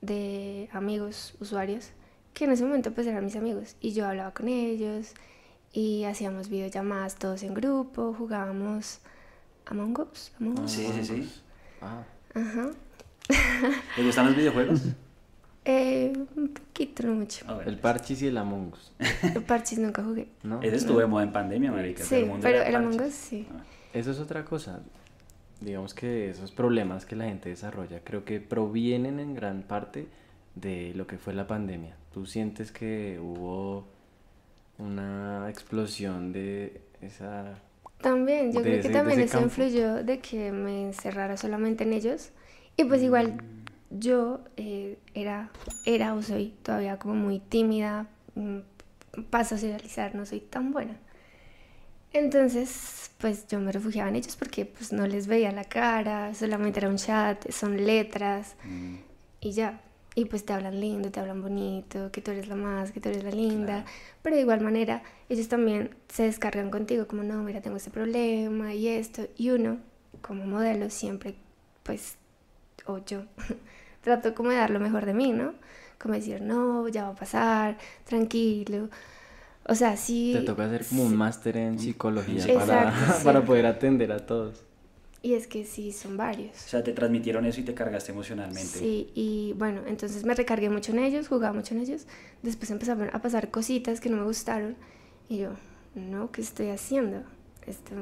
[0.00, 1.90] de amigos, usuarios,
[2.32, 5.14] que en ese momento pues eran mis amigos, y yo hablaba con ellos,
[5.72, 9.00] y hacíamos videollamadas todos en grupo, jugábamos
[9.66, 10.32] Among Us.
[10.40, 10.72] Among Us.
[10.72, 11.32] Sí, sí, sí.
[11.80, 12.70] Ah, Ajá.
[13.96, 14.80] ¿Te gustan los videojuegos?
[15.64, 17.44] Eh, un poquito, no mucho.
[17.64, 18.92] El Parchis y el Among Us,
[19.46, 20.28] Parchis nunca jugué.
[20.42, 20.60] ¿no?
[20.62, 22.04] Ese estuvo de moda en pandemia, marica.
[22.04, 23.00] Sí, el mundo pero el Among.
[23.00, 23.46] Us sí.
[23.50, 23.62] Ah.
[23.94, 24.80] Eso es otra cosa.
[25.60, 30.06] Digamos que esos problemas que la gente desarrolla creo que provienen en gran parte
[30.54, 31.96] de lo que fue la pandemia.
[32.12, 33.86] ¿Tú sientes que hubo
[34.78, 37.54] una explosión de esa...
[38.00, 39.46] También, yo creo ese- que también eso campo.
[39.46, 42.30] influyó de que me encerrara solamente en ellos.
[42.76, 43.40] Y pues igual
[43.90, 45.50] yo eh, era,
[45.84, 48.58] era o soy todavía como muy tímida, mm,
[49.30, 50.96] para socializar no soy tan buena.
[52.12, 56.78] Entonces, pues yo me refugiaba en ellos porque pues no les veía la cara, solamente
[56.80, 58.96] era un chat, son letras Mm,
[59.40, 59.80] y ya.
[60.16, 63.08] Y pues te hablan lindo, te hablan bonito, que tú eres la más, que tú
[63.08, 63.82] eres la linda.
[63.82, 63.90] Claro.
[64.22, 68.74] Pero de igual manera, ellos también se descargan contigo, como no, mira, tengo este problema
[68.74, 69.26] y esto.
[69.36, 69.78] Y uno,
[70.22, 71.34] como modelo, siempre,
[71.82, 72.16] pues,
[72.86, 73.22] o yo,
[74.02, 75.54] trato como de dar lo mejor de mí, ¿no?
[75.98, 78.88] Como decir, no, ya va a pasar, tranquilo.
[79.66, 80.32] O sea, sí.
[80.34, 82.52] Te toca hacer como un máster en psicología Sí.
[82.52, 83.24] para, Exacto, sí.
[83.24, 84.62] para poder atender a todos.
[85.22, 86.54] Y es que sí, son varios.
[86.54, 88.78] O sea, te transmitieron eso y te cargaste emocionalmente.
[88.78, 92.06] Sí, y bueno, entonces me recargué mucho en ellos, jugaba mucho en ellos.
[92.42, 94.76] Después empezaron a pasar cositas que no me gustaron.
[95.30, 95.52] Y yo,
[95.94, 97.22] no, ¿qué estoy haciendo?
[97.66, 97.94] Esto,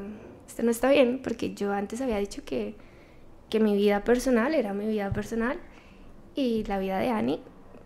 [0.49, 2.75] esto no está bien, porque yo antes había dicho que,
[3.53, 5.59] que mi vida personal era mi vida personal
[6.35, 7.41] y la vida de Annie,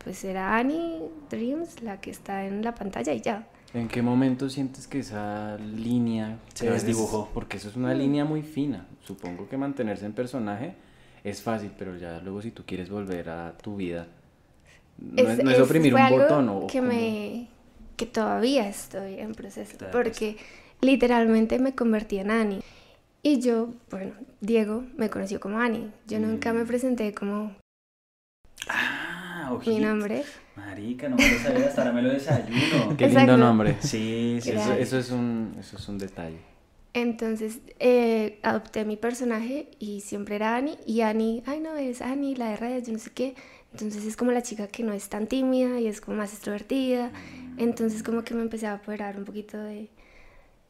[0.05, 3.49] pues era Annie Dreams, la que está en la pantalla y ya.
[3.75, 7.29] ¿En qué momento sientes que esa línea Se desdibujó?
[7.35, 8.87] Porque eso es una línea muy fina.
[9.05, 10.75] Supongo que mantenerse en personaje
[11.25, 14.07] es fácil, pero ya luego si tú quieres volver a tu vida,
[14.99, 17.47] no es, no es oprimir fue un algo botón o que como- que
[17.97, 20.37] que todavía estoy en proceso de porque
[20.81, 22.61] literalmente me convertí en Annie
[23.23, 26.67] y yo bueno Diego me conoció como Annie yo nunca me Mm.
[26.67, 27.57] presenté como
[28.69, 29.87] Ah, mi ojito.
[29.87, 30.25] nombre
[30.57, 32.89] Marica, no me lo sabía, hasta ahora me lo desayuno.
[32.97, 33.09] Qué Exacto.
[33.19, 33.77] lindo nombre.
[33.81, 36.39] Sí, sí, Eso, es un, eso es un detalle.
[36.95, 42.37] entonces eh, adopté mi personaje y siempre era Annie y Annie ay no es Annie
[42.37, 43.35] la de redes yo no sé qué
[43.73, 47.11] entonces es como la chica que no es tan tímida y es como más extrovertida
[47.59, 49.91] entonces como que me empecé a apoderar un poquito de,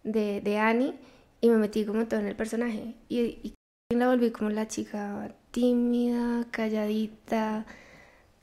[0.03, 0.95] de, de Annie
[1.41, 3.55] y me metí como todo en el personaje y, y
[3.95, 7.67] la volví como la chica tímida, calladita,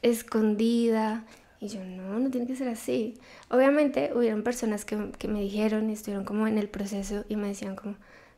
[0.02, 1.26] escondida
[1.60, 3.20] y yo no, no tiene que ser así.
[3.50, 7.50] Obviamente hubieron personas que, que me dijeron y estuvieron como en el proceso y me
[7.50, 7.96] decían como,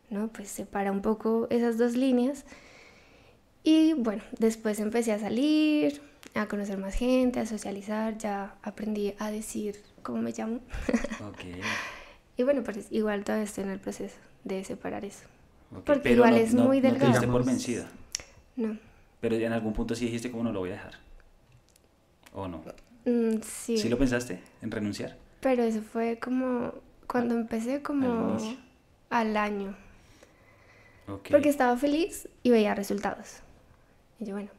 [0.09, 2.43] no, pues separa un poco esas dos líneas.
[3.63, 6.01] Y bueno, después empecé a salir,
[6.33, 10.59] a conocer más gente, a socializar, ya aprendí a decir cómo me llamo.
[11.27, 11.39] Ok.
[12.37, 15.25] Y bueno, pues igual todavía estoy en el proceso de separar eso.
[15.71, 15.83] Ok.
[15.85, 17.31] Porque Pero igual no- es no- muy No te delgado.
[17.31, 17.87] por vencida.
[18.55, 18.77] No.
[19.21, 20.93] Pero en algún punto sí dijiste, ¿cómo no lo voy a dejar?
[22.33, 22.61] ¿O no?
[23.05, 23.77] Mm, sí.
[23.77, 25.15] ¿Sí lo pensaste en renunciar?
[25.41, 26.73] Pero eso fue como
[27.07, 28.37] cuando empecé como
[29.09, 29.75] al año.
[31.05, 33.37] Porque estaba feliz y veía resultados.
[34.19, 34.49] Y yo, bueno,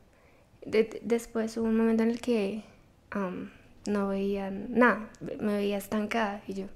[0.65, 2.63] de- de- después hubo un momento en el que
[3.11, 3.51] am,
[3.87, 5.09] no veía nada,
[5.41, 6.43] me veía estancada.
[6.47, 6.67] Y yo,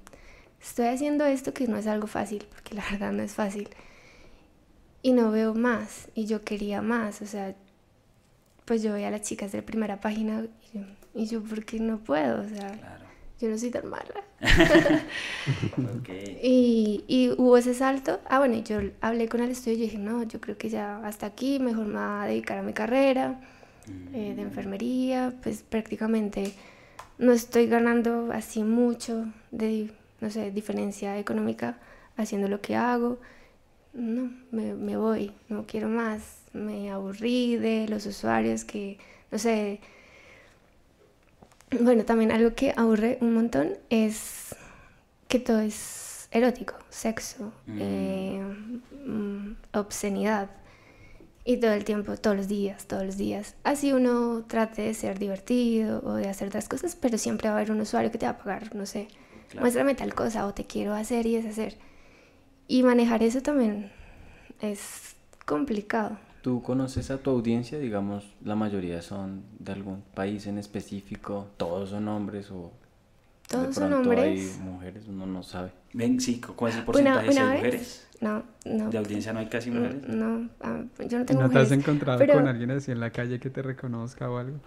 [0.61, 3.69] estoy haciendo esto que no es algo fácil, porque la verdad no es fácil.
[5.03, 7.55] Y no veo más, y yo quería más, o sea,
[8.65, 10.83] pues yo veía a las chicas de primera página y yo,
[11.15, 12.41] y yo ¿por qué no puedo?
[12.41, 13.05] O sea, Claro.
[13.39, 14.13] yo no soy tan mala.
[16.43, 18.19] Y, y hubo ese salto.
[18.29, 21.25] Ah, bueno, yo hablé con el estudio y dije, no, yo creo que ya hasta
[21.27, 23.39] aquí, mejor me voy a dedicar a mi carrera
[24.13, 25.33] eh, de enfermería.
[25.43, 26.53] Pues prácticamente
[27.17, 31.77] no estoy ganando así mucho de, no sé, diferencia económica
[32.17, 33.19] haciendo lo que hago.
[33.93, 36.21] No, me, me voy, no quiero más.
[36.53, 38.97] Me aburrí de los usuarios que,
[39.31, 39.79] no sé,
[41.79, 44.55] bueno, también algo que aburre un montón es
[45.27, 47.77] que todo es erótico, sexo, Mm.
[47.81, 48.41] eh,
[49.05, 50.49] mm, obscenidad.
[51.43, 53.55] Y todo el tiempo, todos los días, todos los días.
[53.63, 57.57] Así uno trate de ser divertido o de hacer otras cosas, pero siempre va a
[57.57, 59.07] haber un usuario que te va a pagar, no sé,
[59.49, 59.61] Claro.
[59.61, 61.77] muéstrame tal cosa o te quiero hacer y deshacer.
[62.71, 63.91] Y manejar eso también
[64.61, 65.13] es
[65.45, 66.17] complicado.
[66.41, 67.77] ¿Tú conoces a tu audiencia?
[67.77, 72.71] Digamos, la mayoría son de algún país en específico, todos son hombres o
[73.49, 74.23] de Todos son pronto hombres.
[74.57, 75.71] hay mujeres, uno no sabe.
[75.91, 77.55] Ven, sí, ¿cuál es el porcentaje una de vez.
[77.57, 78.07] mujeres?
[78.21, 78.89] No, no.
[78.89, 80.07] ¿De audiencia no hay casi mujeres?
[80.07, 82.89] Mm, No, ah, yo no ¿Y tengo ¿No te has encontrado pero- con alguien así
[82.93, 84.57] en la calle que te reconozca o algo?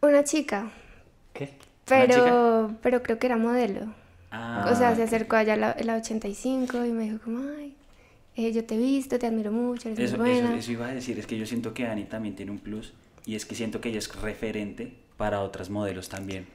[0.00, 0.70] Una chica,
[1.34, 1.50] ¿Qué?
[1.84, 3.92] pero, pero creo que era modelo.
[4.30, 7.74] Ah, o sea, se acercó allá la, la 85 y me dijo como, ay,
[8.36, 10.56] eh, yo te he visto, te admiro mucho, eres Eso, muy eso, buena.
[10.58, 12.92] eso iba a decir, es que yo siento que Ani también tiene un plus
[13.26, 16.46] y es que siento que ella es referente para otras modelos también.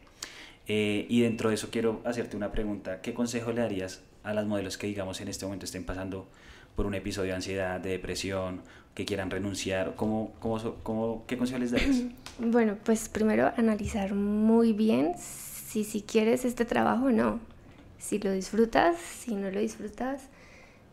[0.67, 3.01] Eh, y dentro de eso quiero hacerte una pregunta.
[3.01, 6.27] ¿Qué consejo le darías a las modelos que digamos en este momento estén pasando
[6.75, 8.61] por un episodio de ansiedad, de depresión,
[8.95, 9.93] que quieran renunciar?
[9.95, 12.01] ¿Cómo, cómo, cómo- ¿Qué consejo les darías?
[12.39, 17.39] Bueno, pues primero analizar muy bien si, si quieres este trabajo o no.
[18.05, 20.29] Si lo disfrutas, si no lo disfrutas,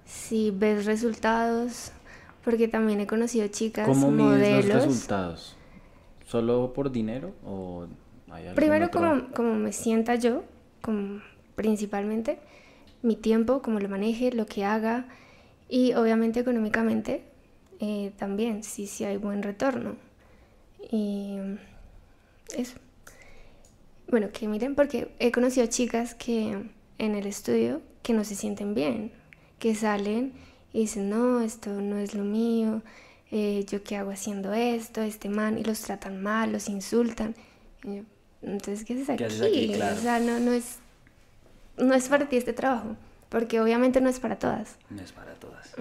[0.06, 1.92] si ves resultados,
[2.42, 4.64] porque también he conocido chicas, ¿Cómo modelos.
[4.64, 5.56] los resultados?
[6.24, 7.86] ¿Solo por dinero o
[8.30, 9.00] hay Primero, otro?
[9.00, 10.42] como, como me sienta yo,
[10.80, 11.20] como
[11.54, 12.38] principalmente,
[13.02, 15.06] mi tiempo, cómo lo maneje, lo que haga
[15.68, 17.24] y obviamente económicamente
[17.80, 19.96] eh, también, si, si hay buen retorno.
[20.90, 21.36] Y
[22.56, 22.78] eso.
[24.08, 26.70] Bueno, que miren, porque he conocido chicas que
[27.02, 29.10] en el estudio que no se sienten bien,
[29.58, 30.32] que salen
[30.72, 32.80] y dicen, no, esto no es lo mío,
[33.32, 37.34] eh, yo qué hago haciendo esto, este man, y los tratan mal, los insultan.
[37.82, 38.02] Yo,
[38.42, 39.18] Entonces, ¿qué haces aquí?
[39.18, 39.72] ¿Qué haces aquí?
[39.74, 39.96] Claro.
[39.96, 40.76] O sea, no, no, es,
[41.76, 42.96] no es para ti este trabajo,
[43.28, 44.76] porque obviamente no es para todas.
[44.88, 45.74] No es para todas.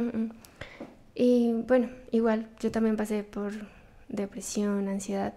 [1.14, 3.54] Y bueno, igual, yo también pasé por
[4.10, 5.36] depresión, ansiedad.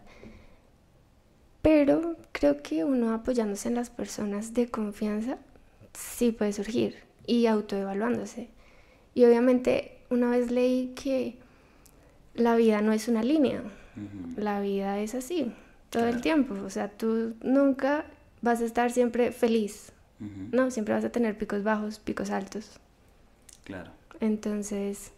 [1.61, 5.39] Pero creo que uno apoyándose en las personas de confianza
[5.95, 8.49] sí puede surgir y autoevaluándose.
[9.15, 11.39] Y obviamente una vez leí que
[12.35, 13.63] la vida no es una línea,
[14.37, 15.53] la vida es así,
[15.91, 16.17] todo Claro.
[16.17, 16.55] el tiempo.
[16.65, 18.05] O sea, tú nunca
[18.43, 19.93] vas a estar siempre feliz,
[20.53, 22.81] no, siempre vas a tener picos bajos, picos altos.
[23.65, 23.91] Claro.
[24.21, 25.13] Entonces,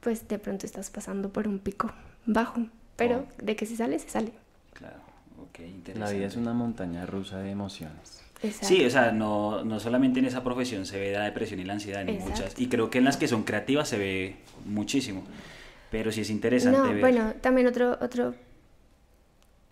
[0.00, 1.90] pues de pronto estás pasando por un pico
[2.24, 3.42] bajo, pero Oh.
[3.44, 4.32] de que se sale, se sale.
[4.72, 4.96] Claro.
[5.40, 6.14] Ok, La interesante.
[6.16, 8.22] vida es una montaña rusa de emociones.
[8.42, 8.66] Exacto.
[8.66, 11.72] Sí, o sea, no, no solamente en esa profesión se ve la depresión y la
[11.74, 12.30] ansiedad, en Exacto.
[12.30, 12.60] muchas.
[12.60, 15.24] Y creo que en las que son creativas se ve muchísimo.
[15.90, 18.34] Pero sí es interesante no, ver bueno, también otro, otro,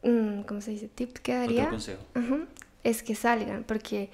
[0.03, 0.89] mm, ¿cómo se dice?
[0.89, 2.03] Tip que daría otro consejo.
[2.83, 4.11] Es que salgan, porque,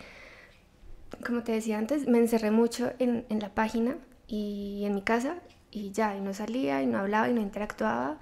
[1.26, 5.36] como te decía antes, me encerré mucho en, en la página y en mi casa
[5.70, 8.18] y ya, y no salía y no hablaba y no interactuaba.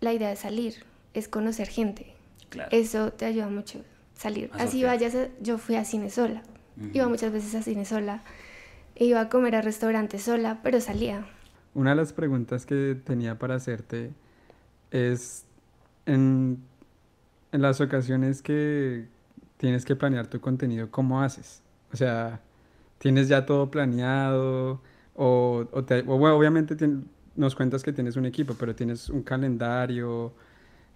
[0.00, 2.14] La idea de salir es conocer gente.
[2.48, 2.70] Claro.
[2.72, 3.82] Eso te ayuda mucho,
[4.18, 4.50] salir.
[4.52, 6.42] A Así vayas, a- yo fui a cine sola.
[6.92, 8.22] Iba muchas veces a cine sola.
[8.96, 11.26] Iba a comer a restaurantes sola, pero salía.
[11.74, 14.10] Una de las preguntas que tenía para hacerte
[14.90, 15.44] es
[16.06, 16.58] en,
[17.52, 19.06] en las ocasiones que
[19.56, 21.62] tienes que planear tu contenido, ¿cómo haces?
[21.92, 22.40] O sea,
[22.98, 24.80] ¿tienes ya todo planeado?
[25.14, 26.76] O, o te- o bueno, obviamente
[27.36, 30.32] nos cuentas que tienes un equipo, pero tienes un calendario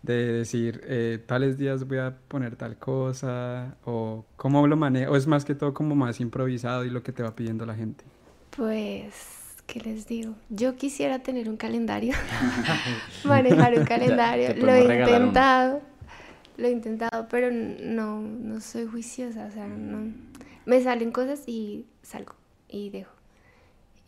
[0.03, 5.17] de decir, eh, tales días voy a poner tal cosa, o cómo lo manejas, o
[5.17, 8.05] es más que todo como más improvisado y lo que te va pidiendo la gente.
[8.57, 10.35] Pues, ¿qué les digo?
[10.51, 12.15] Yo quisiera tener un calendario,
[13.25, 14.55] manejar un calendario.
[14.55, 15.27] te lo he regalar uno.
[15.27, 15.83] intentado,
[16.57, 20.12] lo he intentado, pero no, no soy juiciosa, o sea, no.
[20.67, 22.35] Me salen cosas y salgo
[22.69, 23.12] y dejo.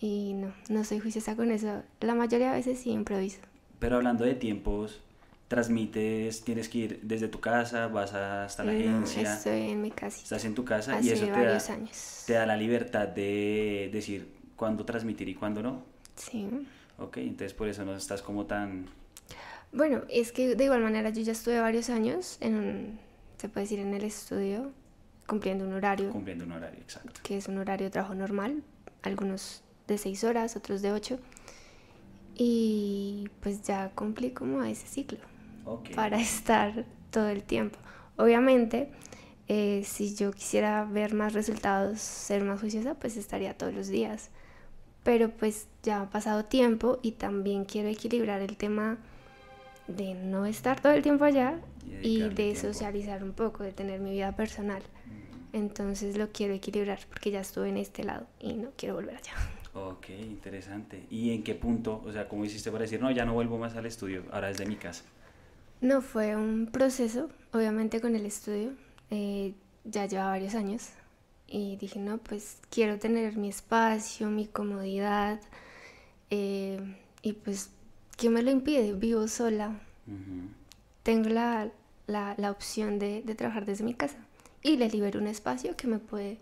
[0.00, 1.83] Y no, no soy juiciosa con eso.
[2.00, 3.40] La mayoría de veces sí improviso.
[3.78, 5.00] Pero hablando de tiempos,
[5.54, 9.92] transmites, tienes que ir desde tu casa, vas hasta la No, agencia, estoy en mi
[9.92, 12.24] casa estás en tu casa hace y eso te da, varios años.
[12.26, 15.84] te da la libertad de decir cuándo transmitir y cuándo no.
[16.16, 16.48] Sí.
[16.98, 18.86] Ok, entonces por eso no estás como tan...
[19.72, 22.98] Bueno, es que de igual manera yo ya estuve varios años en un,
[23.36, 24.72] se puede decir, en el estudio,
[25.28, 27.20] cumpliendo un horario, cumpliendo un horario exacto.
[27.22, 28.64] que es un horario de trabajo normal,
[29.02, 31.18] algunos de 6 horas, otros de 8.
[32.36, 35.18] Y pues ya cumplí como ese ciclo
[35.64, 35.90] Ok.
[35.94, 37.79] para estar todo el tiempo.
[38.16, 38.90] Obviamente,
[39.48, 44.31] eh, si yo quisiera ver más resultados, ser más juiciosa, pues estaría todos los días.
[45.03, 48.98] Pero pues ya ha pasado tiempo y también quiero equilibrar el tema
[49.87, 51.61] de no estar todo el tiempo allá
[52.03, 54.83] Y y de socializar un poco, de tener mi vida personal.
[55.53, 59.35] Entonces lo quiero equilibrar porque ya estuve en este lado y no quiero volver allá.
[59.74, 61.07] Ok, interesante.
[61.11, 62.03] ¿Y en qué punto?
[62.07, 64.66] O sea, ¿cómo hiciste para decir, no, ya no vuelvo más al estudio, ahora desde
[64.66, 65.05] mi casa?
[65.80, 68.72] No, fue un proceso, obviamente con el estudio.
[69.10, 70.88] eh, ya lleva varios años
[71.46, 75.40] y dije, no, pues quiero tener mi espacio, mi comodidad.
[76.30, 76.80] eh,
[77.22, 77.70] y pues,
[78.16, 78.92] ¿qué me lo impide?
[78.94, 79.78] Vivo sola.
[81.02, 81.70] Tengo la,
[82.06, 84.16] la, la opción de, de trabajar desde mi casa.
[84.62, 86.38] Y le libero un espacio que me puede,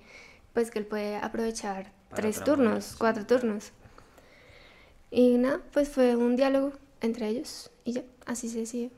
[0.55, 3.73] pues que él puede aprovechar Para tres turnos, cuatro turnos.
[5.11, 8.90] Y nada, pues fue un diálogo entre ellos y ya, así se decidió.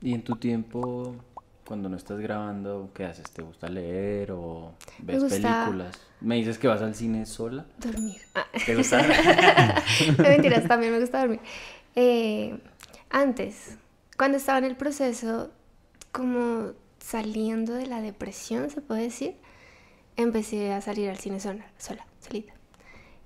[0.00, 1.16] ¿Y en tu tiempo,
[1.64, 3.30] cuando no estás grabando, qué haces?
[3.30, 5.98] ¿Te gusta leer o ves gusta- películas?
[6.20, 7.66] ¿Me dices que vas al cine sola?
[7.78, 8.20] Dormir.
[8.34, 9.02] Ah, ¿Te gusta?
[10.18, 11.40] no mentiras, también me gusta dormir.
[11.94, 12.58] Eh,
[13.10, 13.76] antes,
[14.16, 15.50] cuando estaba en el proceso,
[16.12, 19.36] como saliendo de la depresión, se puede decir,
[20.16, 22.52] empecé a salir al cine sola, sola, solita.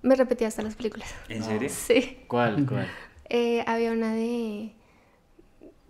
[0.03, 1.15] Me repetía hasta las películas.
[1.29, 1.69] ¿En serio?
[1.71, 2.19] Sí.
[2.29, 2.67] ¿Cuál?
[2.67, 2.89] ¿Cuál?
[3.29, 4.73] Eh, había una de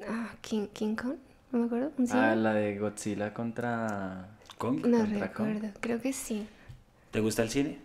[0.09, 1.17] ah, King, King Kong,
[1.53, 1.93] no me acuerdo.
[1.99, 4.29] ¿un Ah, la de Godzilla contra...
[4.59, 4.87] ¿Kong?
[4.87, 5.49] No contra Kong.
[5.49, 6.47] recuerdo, creo que sí.
[7.11, 7.79] ¿Te gusta el cine?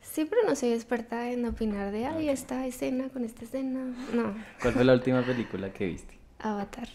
[0.00, 3.80] Sí, pero no soy experta en opinar de, ay, esta escena con esta escena.
[4.14, 6.14] No, ¿Cuál fue la última película que viste?
[6.38, 6.88] Avatar.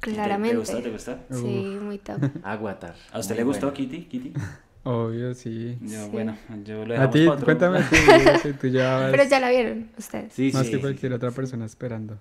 [0.00, 0.54] ¿Te- Claramente.
[0.54, 0.82] ¿Te, gustó?
[0.82, 1.18] ¿Te gustó?
[1.30, 2.22] Sí, muy top.
[2.44, 2.94] Avatar.
[3.12, 3.76] ¿A usted Muy le gustó, buena.
[3.76, 4.04] Kitty?
[4.04, 4.32] ¿Kitty?
[4.84, 5.76] Obvio, sí.
[5.82, 6.08] Yo, Sí.
[6.10, 10.32] bueno, yo lo A ti, cuéntame tú, tú llevabas Pero ya la vieron ustedes.
[10.32, 10.72] Sí, más sí.
[10.72, 12.18] que cualquier otra persona esperando.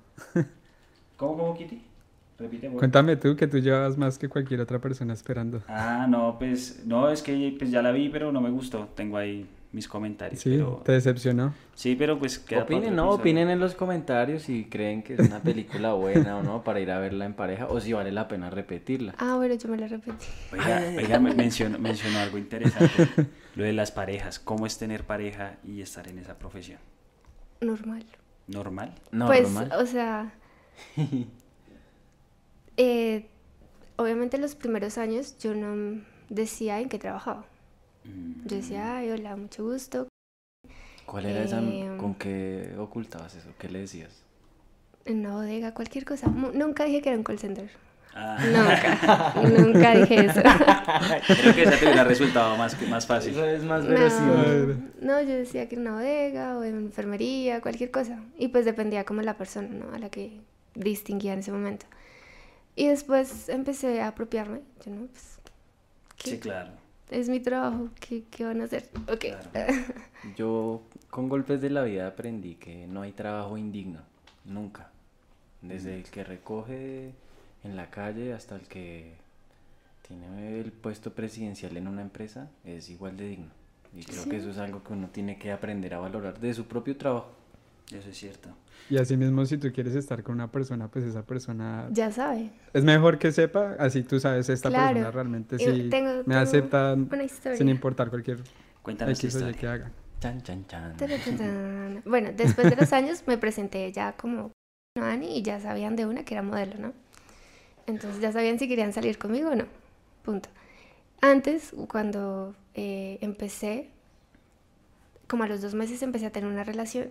[1.19, 1.82] ¿Cómo, cómo, Kitty?
[2.39, 2.79] Repite, por.
[2.79, 5.62] Cuéntame tú, que tú llevabas más que cualquier otra persona esperando.
[5.67, 8.88] Ah, no, pues, no, es que pues ya la vi, pero no me gustó.
[8.95, 10.41] Tengo ahí mis comentarios.
[10.41, 10.82] Sí, pero...
[10.86, 11.53] te decepcionó.
[11.75, 15.41] Sí, pero pues queda Opinen, no, opinen en los comentarios si creen que es una
[15.41, 18.49] película buena o no para ir a verla en pareja o si vale la pena
[18.49, 19.13] repetirla.
[19.17, 20.25] Ah, bueno, yo me la repetí.
[20.53, 23.10] Oiga, oiga, me- mencionó, mencionó algo interesante,
[23.55, 24.39] lo de las parejas.
[24.39, 26.79] ¿Cómo es tener pareja y estar en esa profesión?
[27.60, 28.05] Normal.
[28.47, 28.93] ¿Normal?
[29.12, 29.71] No, pues, normal.
[29.79, 30.34] o sea,
[32.77, 33.25] eh,
[33.97, 37.45] obviamente los primeros años yo no decía en qué trabajaba.
[38.05, 40.07] Mm, Yo decía, ay, hola, mucho gusto.
[41.05, 41.59] ¿Cuál era esa?
[41.61, 43.49] eh, ¿Con qué ocultabas eso?
[43.57, 44.23] ¿Qué le decías?
[45.05, 46.27] En una bodega, cualquier cosa.
[46.27, 47.69] Nunca dije que era un call center.
[48.13, 49.33] Ah, Nunca.
[49.59, 50.41] nunca dije eso.
[51.41, 53.31] creo que esa te hubiera resultado más, más fácil.
[53.31, 53.83] Eso es más.
[53.85, 58.19] No, no, yo decía que era una bodega o en enfermería, cualquier cosa.
[58.37, 59.93] Y pues dependía como la persona, ¿no?
[59.93, 60.41] A la que
[60.79, 61.85] distinguía en ese momento.
[62.75, 64.61] Y después empecé a apropiarme.
[64.85, 65.37] Yo no, pues,
[66.17, 66.31] ¿qué?
[66.31, 66.71] Sí, claro.
[67.09, 68.89] Es mi trabajo, ¿qué, qué van a hacer?
[69.11, 69.25] Ok.
[69.51, 69.73] Claro.
[70.37, 74.01] Yo con golpes de la vida aprendí que no hay trabajo indigno,
[74.45, 74.91] nunca.
[75.61, 77.11] Desde el que recoge
[77.63, 79.15] en la calle hasta el que
[80.07, 83.49] tiene el puesto presidencial en una empresa es igual de digno.
[83.93, 86.65] Y creo que eso es algo que uno tiene que aprender a valorar de su
[86.65, 87.31] propio trabajo.
[87.93, 88.49] Eso es cierto.
[88.89, 91.88] Y así mismo, si tú quieres estar con una persona, pues esa persona...
[91.91, 92.52] Ya sabe.
[92.73, 94.93] Es mejor que sepa, así tú sabes, esta Claro.
[94.93, 97.58] persona realmente sí tengo- me tengo acepta una historia.
[97.58, 98.39] sin importar cualquier
[98.82, 99.54] Cuéntanos historia.
[99.54, 99.91] que haga.
[100.19, 102.02] Chan, chan, chan.
[102.06, 104.52] Bueno, después de los años me presenté ya como
[104.99, 106.93] Ani y ya sabían de una que era modelo, ¿no?
[107.88, 109.65] Entonces ya sabían si querían salir conmigo o no.
[110.23, 110.49] Punto.
[111.21, 113.89] Antes, cuando eh, empecé,
[115.28, 117.10] como a los dos meses empecé a tener una relación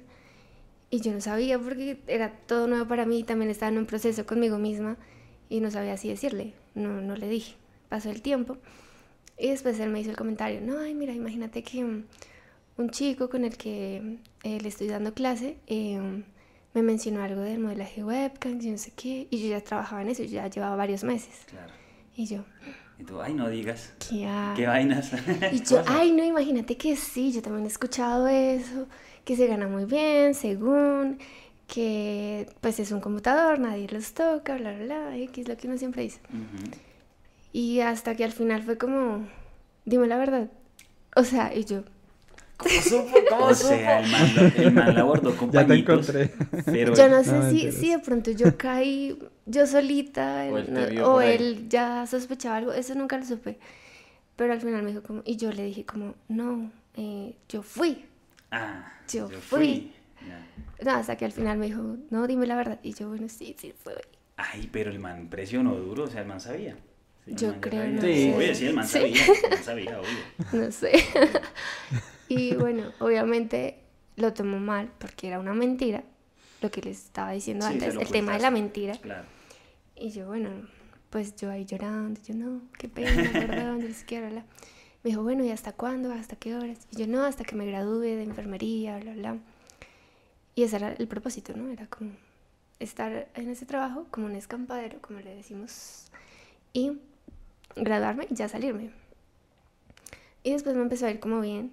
[0.91, 4.25] y yo no sabía porque era todo nuevo para mí, también estaba en un proceso
[4.27, 4.97] conmigo misma
[5.49, 7.55] y no sabía así decirle, no, no le dije.
[7.89, 8.59] Pasó el tiempo
[9.39, 12.05] y después él me hizo el comentario, no, ay, mira, imagínate que mm,
[12.77, 16.23] un chico con el que eh, le estoy dando clase eh,
[16.75, 20.09] me mencionó algo del modelaje webcam, yo no sé qué, y yo ya trabajaba en
[20.09, 21.47] eso, yo ya llevaba varios meses.
[21.47, 21.73] Claro.
[22.15, 22.45] Y yo,
[22.99, 23.95] Y tú, ay, no digas.
[23.99, 25.13] ¿qué ¿Qué vainas?
[25.53, 28.87] Y yo, ay, no, imagínate que sí, yo también he escuchado eso,
[29.29, 31.19] que se gana muy bien, según,
[31.67, 35.77] que pues es un computador, nadie los toca, bla, bla, bla, X, lo que uno
[35.77, 36.19] siempre dice.
[36.33, 36.71] Ujú.
[37.53, 39.27] Y hasta que al final fue como,
[39.85, 40.49] dime la verdad.
[41.15, 41.83] O sea, y yo,
[42.57, 43.19] ¿Cómo supo?
[43.29, 46.33] ¿Cómo O sea, el man, lo- el man la abordó con Ya te encontré.
[46.65, 50.95] Pero yo no sé No, si, si de pronto yo caí yo solita O él
[50.95, 53.59] no- o él ya sospechaba algo, eso nunca lo supe.
[54.37, 58.07] Pero al final me dijo como, y yo le dije como, no, eh, yo fui.
[58.51, 59.93] Ah, Yo fui.
[60.85, 62.79] No, hasta que al final me dijo, no, dime la verdad.
[62.83, 63.93] Y yo, bueno, sí, sí, fui.
[64.37, 66.77] Ay, pero el man presionó duro, o sea, el man sabía.
[67.25, 67.95] Sí, Yo man creo, sabía.
[67.97, 68.35] no sé.
[68.37, 68.93] Oye, sí, el man Sí.
[68.99, 70.19] sabía, el man sabía, obvio.
[70.67, 70.93] No sé.
[72.29, 73.81] y bueno, obviamente
[74.17, 76.05] lo tomó mal porque era una mentira,
[76.63, 78.95] lo que les estaba diciendo Sí, antes, el tema de la mentira.
[78.99, 79.25] Claro.
[79.97, 80.51] Y yo, bueno,
[81.11, 84.45] pues yo ahí llorando, yo no, qué pena, perdón, yo ni siquiera la.
[85.05, 86.13] Me dijo, bueno, ¿y hasta cuándo?
[86.13, 86.79] ¿Hasta qué horas?
[86.91, 89.37] Y yo, no, hasta que me gradúe de enfermería, bla, bla.
[90.55, 91.71] Y ese era el propósito, ¿no?
[91.71, 92.11] Era como
[92.81, 96.11] estar en ese trabajo como un escampadero, como le decimos,
[96.73, 96.99] y
[97.77, 98.91] graduarme y ya salirme.
[100.43, 101.71] Y después me empezó a ir como bien.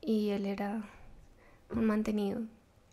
[0.00, 0.82] Y él era
[1.70, 2.40] un mantenido.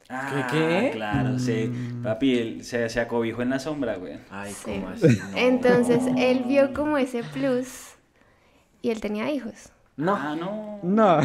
[0.10, 0.90] Ah, qué?
[0.94, 1.72] Claro, sí.
[2.04, 4.20] Papi, él se, se acobijó en la sombra, güey.
[4.30, 4.72] Ay, Sí.
[4.72, 5.08] ¿cómo así?
[5.32, 5.38] No.
[5.38, 7.89] Entonces él vio como ese plus
[8.82, 9.70] y él tenía hijos.
[9.98, 10.16] No.
[10.16, 10.80] Ah, no.
[10.82, 11.20] No.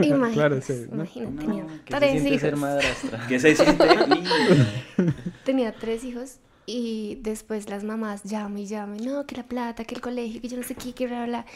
[0.00, 0.96] Imagínate, Claro, sí, ¿no?
[0.96, 2.40] imagínate, No, tenía ¿Qué se tres hijos.
[2.40, 3.26] ser madrastra?
[3.28, 3.86] ¿Qué se siente?
[4.08, 9.84] Y- Tenía tres hijos y después las mamás llaman y llaman, no, que la plata,
[9.84, 11.46] que el colegio, que yo no sé qué, que bla, bla.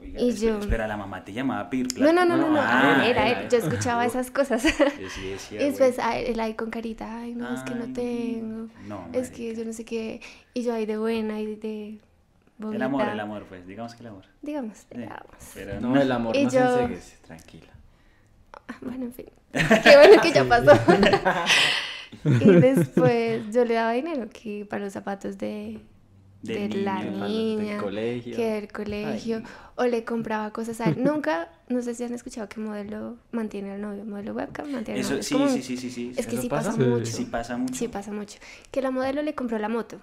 [0.00, 2.12] Oiga, Y espera, yo- espera, la mamá te llamaba a pedir No, plata.
[2.12, 3.48] no, no, no, no, Ah, era era él.
[3.48, 4.62] Yo escuchaba esas cosas.
[4.62, 4.72] Sí,
[5.38, 8.68] sí, Y después ah, él ahí con carita, ay, no, es que no tengo.
[8.88, 10.20] no, es que yo no sé qué.
[10.54, 11.98] Y yo ahí de buena y de
[12.60, 14.24] El amor, el amor, pues, digamos que el amor.
[14.42, 15.36] Digamos, Sí, digamos.
[15.54, 17.68] Pero No, el amor Y no yo- se enseguece, tranquila.
[18.68, 19.26] Ah, Bueno, en fin.
[19.52, 20.72] Qué bueno que ya pasó.
[22.24, 25.80] y después yo le daba dinero que para los zapatos de,
[26.42, 28.36] de la niño, los del niña, colegio.
[28.36, 29.44] que del colegio, Ay.
[29.76, 31.02] o le compraba cosas a él.
[31.02, 35.06] Nunca, no sé si han escuchado que modelo mantiene al novio, modelo webcam mantiene al
[35.06, 35.20] Eso, novio.
[35.20, 36.12] Es sí, como- sí, sí, sí, sí.
[36.16, 36.82] Es que ¿Eso sí pasa, pasa?
[36.82, 36.88] Sí.
[36.88, 37.06] mucho.
[37.06, 37.74] Sí pasa mucho.
[37.74, 38.38] Sí pasa mucho.
[38.70, 40.00] Que la modelo le compró la moto.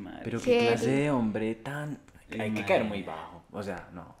[0.00, 0.20] Madre.
[0.24, 1.98] Pero que qué clase de hombre tan...
[2.30, 3.42] Ay, Hay que caer muy bajo.
[3.52, 4.20] O sea, no.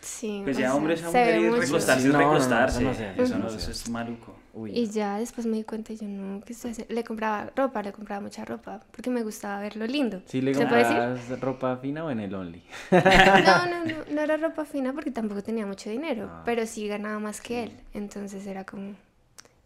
[0.00, 0.40] Sí.
[0.44, 2.78] Pues ya hombre es mujer y recostarse Sí, no, no, no, recostarse.
[2.78, 3.70] eso no Eso eso no, eso hace.
[3.72, 4.34] es maluco.
[4.54, 4.70] Uy.
[4.72, 6.94] Y ya después me di cuenta, yo no, ¿qué estoy haciendo?
[6.94, 10.22] Le compraba ropa, le compraba mucha ropa, porque me gustaba verlo lindo.
[10.26, 10.96] ¿Sí le ¿Se puede decir?
[10.96, 12.62] compras ropa fina o en el Only?
[12.90, 16.42] No, no, no, no era ropa fina porque tampoco tenía mucho dinero, Ah.
[16.44, 17.72] pero sí ganaba más que él.
[17.92, 18.94] Entonces era como...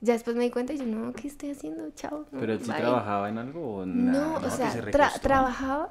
[0.03, 1.89] Ya después me di cuenta y yo, no, ¿qué estoy haciendo?
[1.95, 2.27] Chao.
[2.33, 2.77] no, ¿Pero él sí bye".
[2.81, 4.41] trabajaba en algo o No, nada?
[4.41, 5.91] no, o sea, se tra- trabajaba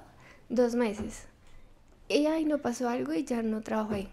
[0.49, 1.28] dos meses.
[2.09, 4.09] Y ay, no pasó algo y ya no trabajó ahí.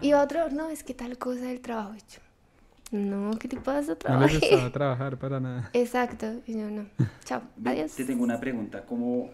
[0.00, 1.94] Y otro, no, es que tal cosa del trabajo.
[1.94, 3.92] Y yo, no, ¿qué te pasa?
[3.92, 4.38] No les Trabajé.
[4.40, 5.70] gustaba trabajar para nada.
[5.74, 6.26] Exacto.
[6.46, 6.86] Y yo, no.
[7.24, 7.42] Chao.
[7.64, 7.92] Adiós.
[7.96, 8.84] Te tengo una pregunta.
[8.86, 9.30] ¿Cómo,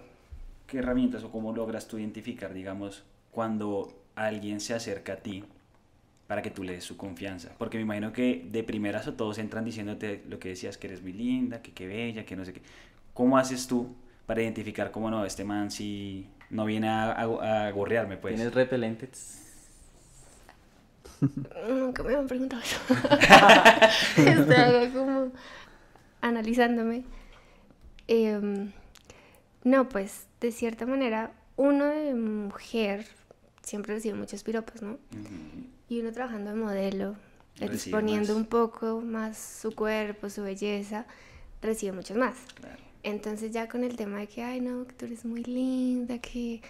[0.67, 5.45] ¿Qué herramientas o cómo logras tú identificar, digamos, cuando alguien se acerca a ti
[6.33, 7.51] para que tú le des su confianza?
[7.59, 11.03] Porque me imagino que de primeras o todos entran diciéndote lo que decías, que eres
[11.03, 12.63] muy linda, que qué bella, que no sé qué.
[13.13, 17.71] ¿Cómo haces tú para identificar cómo no, este man si no viene a, a, a
[17.71, 18.35] gorrearme, pues?
[18.35, 19.11] ¿Tienes repelente?
[21.69, 22.79] Nunca me han preguntado eso.
[24.17, 25.33] Estaba como
[26.23, 27.05] analizándome.
[28.09, 28.73] Em,
[29.65, 33.07] no, pues de cierta manera, uno de mujer
[33.63, 34.93] siempre recibe muchos piropos, ¿no?
[34.93, 35.67] Ujú.
[35.93, 37.17] Y uno trabajando de modelo,
[37.61, 41.05] exponiendo un poco más su cuerpo, su belleza,
[41.61, 42.35] recibe muchos más.
[42.55, 42.79] Claro.
[43.03, 46.63] Entonces ya con el tema de que, ay no, que tú eres muy linda, que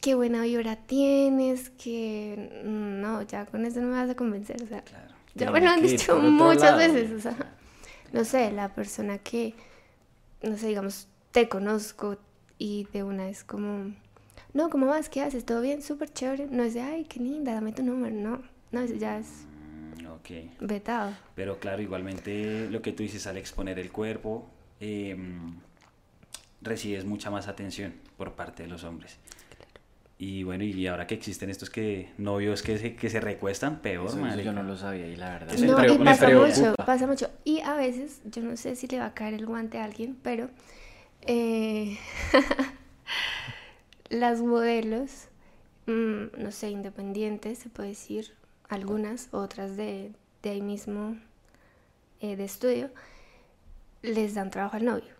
[0.00, 4.66] qué buena vibra tienes, que no, ya con eso no me vas a convencer, o
[4.68, 5.12] sea, Claro.
[5.34, 7.36] ya me lo han dicho muchas lado, veces, o sea,
[8.14, 9.52] no sé, la persona que,
[10.42, 12.16] no sé, digamos, te conozco
[12.56, 13.92] y de una es como,
[14.54, 15.08] no, ¿cómo vas?
[15.08, 15.44] ¿Qué haces?
[15.44, 15.82] ¿Todo bien?
[15.82, 16.46] Súper chévere.
[16.50, 18.42] No es de, ay, qué linda, dame tu número, no,
[18.72, 19.26] no, eso ya es
[20.00, 20.30] Mm, Ok.
[20.60, 21.12] vetado.
[21.34, 24.48] Pero claro, igualmente lo que tú dices al exponer el cuerpo,
[24.80, 25.54] em,
[26.62, 29.18] recibes mucha más atención por parte de los hombres.
[30.16, 34.06] Y bueno, y ahora que existen estos que novios que se, que se recuestan, peor,
[34.06, 34.44] Eso, eso marica.
[34.44, 36.74] yo no lo sabía y la verdad Eso No, me y preo- me pasa mucho,
[36.86, 37.30] pasa mucho.
[37.44, 40.16] Y a veces, yo no sé si le va a caer el guante a alguien,
[40.22, 40.48] pero
[41.22, 41.98] eh,
[44.14, 45.28] las modelos,
[45.86, 48.34] mm, no sé, independientes, se puede decir,
[48.68, 50.12] algunas, otras de,
[50.42, 51.16] de ahí mismo,
[52.20, 52.90] eh, de estudio,
[54.02, 55.14] les dan trabajo al novio.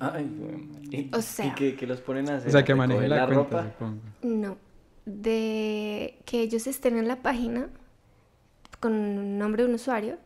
[0.00, 0.68] Ay, güey.
[0.90, 2.48] ¿Y, O sea- ¿y qué, qué los ponen a hacer?
[2.48, 3.72] O sea, que ¿A maneje recoger la, cuenta, ropa?
[3.72, 4.00] supongo.
[4.22, 4.56] No,
[5.06, 7.68] de que ellos estén en la página
[8.80, 10.18] con un nombre de un usuario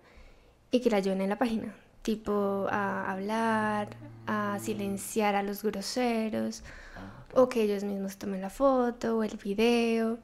[0.71, 1.75] y que la lleven en la página.
[2.03, 3.91] Tipo a hablar,
[4.27, 6.65] a silenciar a los groseros,
[7.35, 10.19] o que ellos mismos tomen la foto o el video.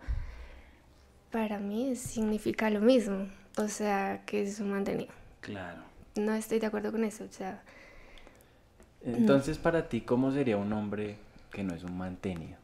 [1.31, 5.13] Para mí significa lo mismo, o sea, que es un mantenido.
[5.41, 5.83] Claro.
[6.17, 7.63] No estoy de acuerdo con eso, o sea,
[9.05, 11.17] Entonces, para ti, ¿cómo sería un hombre
[11.53, 12.57] que no es un mantenido?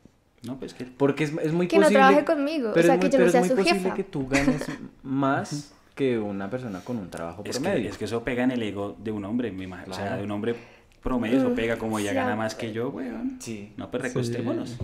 [0.43, 0.85] No, pues que...
[0.85, 2.01] Porque es, es muy Que no posible...
[2.01, 3.83] trabaje conmigo, o pero sea, es que yo no pero sea es su muy posible
[3.83, 3.95] jefa.
[3.95, 4.63] que tú ganes
[5.03, 7.89] más que una persona con un trabajo Es que, promedio.
[7.91, 9.93] es que eso pega en el ego de un hombre, me imagino.
[9.93, 10.19] O sea, Claro.
[10.19, 10.57] de un hombre
[11.05, 13.37] promedio, eso pega como ella Sí, gana a- más que yo, weón.
[13.41, 13.73] Sí.
[13.77, 14.09] No, pues Sí.
[14.09, 14.77] recostémonos.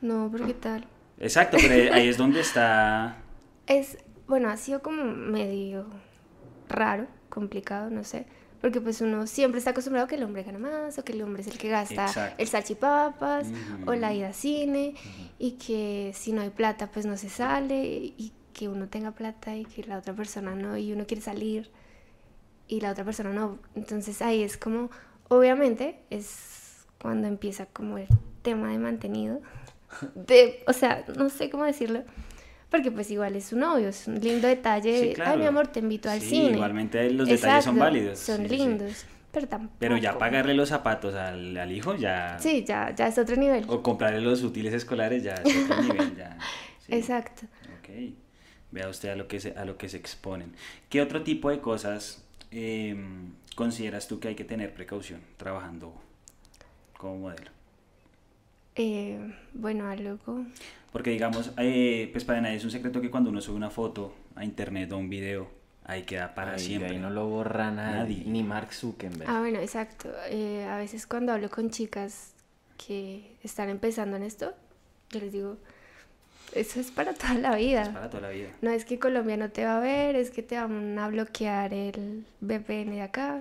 [0.00, 0.86] no, porque tal.
[1.18, 3.16] Exacto, pero ahí es donde está...
[3.66, 3.98] Es,
[4.28, 5.86] bueno, ha sido como medio
[6.68, 8.26] raro, complicado, no sé.
[8.60, 11.22] Porque pues uno siempre está acostumbrado a que el hombre gana más, o que el
[11.22, 12.34] hombre es el que gasta Exacto.
[12.38, 13.48] el salchipapas,
[13.86, 14.94] o la ida a cine,
[15.38, 19.54] y que si no hay plata pues no se sale, y que uno tenga plata
[19.56, 21.70] y que la otra persona no, y uno quiere salir
[22.68, 23.58] y la otra persona no.
[23.74, 24.90] Entonces ahí es como,
[25.28, 28.08] obviamente, es cuando empieza como el
[28.42, 29.40] tema de mantenido.
[30.14, 32.02] De, o sea, no sé cómo decirlo.
[32.70, 35.00] Porque pues igual es su novio, es un lindo detalle.
[35.00, 35.32] Sí, claro.
[35.32, 36.50] Ay, mi amor, te invito al Sí, cine.
[36.52, 38.18] igualmente los detalles son válidos.
[38.18, 39.06] Son sí, lindos.
[39.30, 39.76] Pero tampoco.
[39.78, 42.38] Pero ya pagarle los zapatos al, al hijo ya...
[42.40, 43.64] Sí, ya, ya es otro nivel.
[43.68, 46.38] O comprarle los útiles escolares ya es otro nivel, ya.
[46.88, 47.42] Exacto.
[47.78, 48.14] Ok.
[48.72, 50.52] Vea usted a lo que se, a lo que se exponen.
[50.88, 52.96] ¿Qué otro tipo de cosas eh,
[53.56, 55.92] consideras tú que hay que tener precaución trabajando
[56.96, 57.50] como modelo?
[58.76, 60.18] Eh, bueno, algo.
[60.92, 64.14] Porque digamos, eh, pues para nadie es un secreto que cuando uno sube una foto
[64.34, 65.48] a internet o un video,
[65.84, 66.90] ahí queda para de siempre.
[66.90, 68.24] ahí no lo borra nadie, Nadie.
[68.26, 69.28] ni Mark Zuckerberg.
[69.28, 70.10] Ah, bueno, exacto.
[70.28, 72.34] Eh, a veces cuando hablo con chicas
[72.76, 74.52] que están empezando en esto,
[75.10, 75.56] yo les digo,
[76.52, 77.82] eso es para toda la vida.
[77.82, 78.48] Es para toda la vida.
[78.62, 81.72] No es que Colombia no te va a ver, es que te van a bloquear
[81.74, 83.40] el VPN de acá.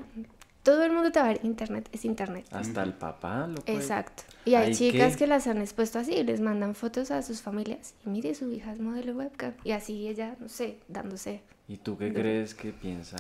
[0.64, 1.40] Todo el mundo te va a ver.
[1.44, 2.46] Internet es internet.
[2.52, 3.78] Hasta el papá lo puede.
[3.78, 4.24] Exacto.
[4.46, 7.42] Y hay Hay chicas que- que las han expuesto así, les mandan fotos a sus
[7.42, 9.54] familias y mire, su hija es modelo webcam.
[9.64, 11.42] Y así ella, no sé, dándose.
[11.68, 13.18] ¿Y tú qué crees que piensa?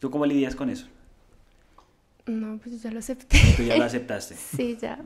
[0.00, 0.86] ¿Tú cómo lidias con eso?
[2.26, 3.38] No, pues ya lo acepté.
[3.56, 4.34] Tú ya lo aceptaste.
[4.34, 4.98] sí, ya.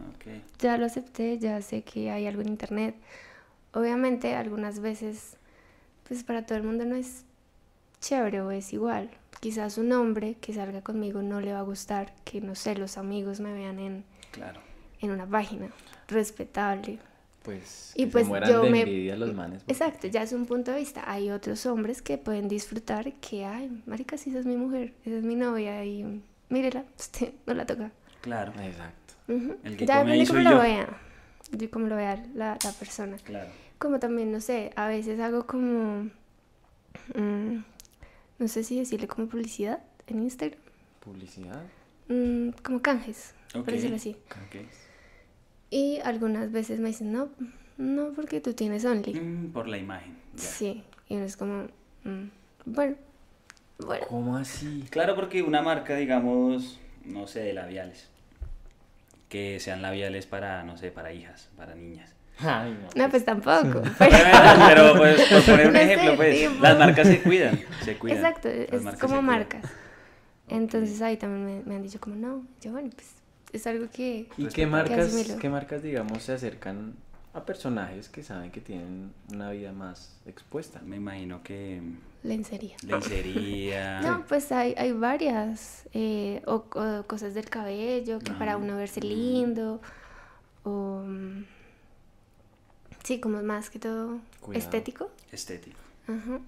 [0.60, 2.94] Ya lo acepté, ya sé que hay algo en internet.
[3.72, 5.36] Obviamente, algunas veces,
[6.06, 7.24] pues para todo el mundo no es
[8.00, 9.10] chévere o es igual.
[9.40, 12.98] Quizás un hombre que salga conmigo no le va a gustar que, no sé, los
[12.98, 14.60] amigos me vean en, Claro.
[15.00, 15.68] en una página.
[16.08, 16.98] Respetable.
[17.42, 19.60] Pues Y que pues se mueran yo de me- envidia los manes.
[19.62, 21.02] porque- Exacto, ya es un punto de vista.
[21.10, 25.16] Hay otros hombres que pueden disfrutar que, ay, marica, si esa es mi mujer, esa
[25.16, 27.90] es mi novia y mírela, usted no la toca.
[28.22, 28.52] Claro.
[28.60, 29.14] Exacto.
[29.28, 30.60] El que Ya come ahí soy lo yo.
[30.60, 30.88] vea,
[31.50, 33.16] de cómo lo vea la, la persona.
[33.18, 33.50] Claro.
[33.78, 36.10] Como también, no sé, a veces hago como,
[37.14, 37.56] mm,
[38.38, 40.58] no sé si decirle como publicidad en Instagram,
[41.00, 41.62] Publicidad.
[42.08, 43.64] mm, como canjes, Ok.
[43.64, 44.16] por decirlo así.
[45.70, 47.28] Y algunas veces me dicen, no,
[47.76, 49.14] no, porque tú tienes Only.
[49.14, 50.16] Mm, por la imagen.
[50.34, 50.42] ya.
[50.42, 51.64] Sí, y uno es como,
[52.04, 52.24] mm,
[52.66, 52.96] bueno,
[53.78, 54.06] bueno.
[54.08, 54.84] ¿Cómo así?
[54.90, 58.08] Claro, porque una marca, digamos, no sé, de labiales.
[59.28, 62.14] Que sean labiales para, no sé, para hijas, para niñas.
[62.40, 62.88] Ay, no.
[63.04, 63.82] No, pues tampoco.
[63.98, 66.62] Pero pues, por poner un No sé, ejemplo, pues, tipo.
[66.62, 68.18] las marcas se cuidan, se cuidan.
[68.18, 69.26] Exacto, Las es marcas como cuidan.
[69.26, 69.64] marcas.
[70.48, 73.08] Entonces ahí también me, me han dicho como, no, yo bueno, pues
[73.52, 74.28] es algo que...
[74.36, 76.94] ¿Y qué marcas, qué marcas, digamos, se acercan
[77.34, 80.80] a personajes que saben que tienen una vida más expuesta?
[80.84, 81.82] Me imagino que
[82.22, 82.76] Lencería.
[82.82, 84.00] lencería.
[84.02, 88.76] No, pues hay, hay varias, eh, o, o cosas del cabello, que para Ah, uno
[88.76, 89.80] verse lindo,
[90.64, 91.02] o...
[91.06, 91.44] mm,
[93.04, 94.64] Sí, como más que todo Cuidado.
[94.64, 95.10] estético.
[95.32, 95.78] Estético.
[96.08, 96.40] Ajá.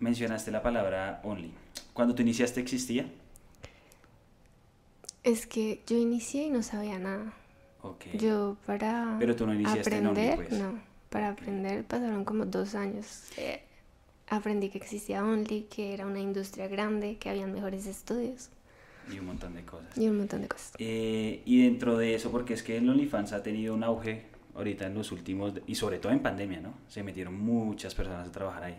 [0.00, 1.52] Mencionaste la palabra only.
[1.94, 3.06] Cuando tú iniciaste existía.
[5.22, 7.32] Es que yo inicié y no sabía nada.
[7.82, 8.04] Ok.
[8.14, 10.60] Yo para Pero tú no iniciaste en Only, aprender, pues.
[10.60, 10.78] no,
[11.10, 13.24] para aprender pasaron como dos años.
[13.36, 13.62] Eh,
[14.36, 18.50] aprendí que existía Only, que era una industria grande, que habían mejores estudios
[19.12, 19.96] Y un montón de cosas.
[19.98, 20.72] y un montón de cosas.
[20.78, 24.86] Eh, y dentro de eso, porque es que el OnlyFans ha tenido un auge ahorita
[24.86, 26.74] en los últimos, y sobre todo en pandemia, ¿no?
[26.88, 28.76] Se metieron muchas personas a trabajar ahí.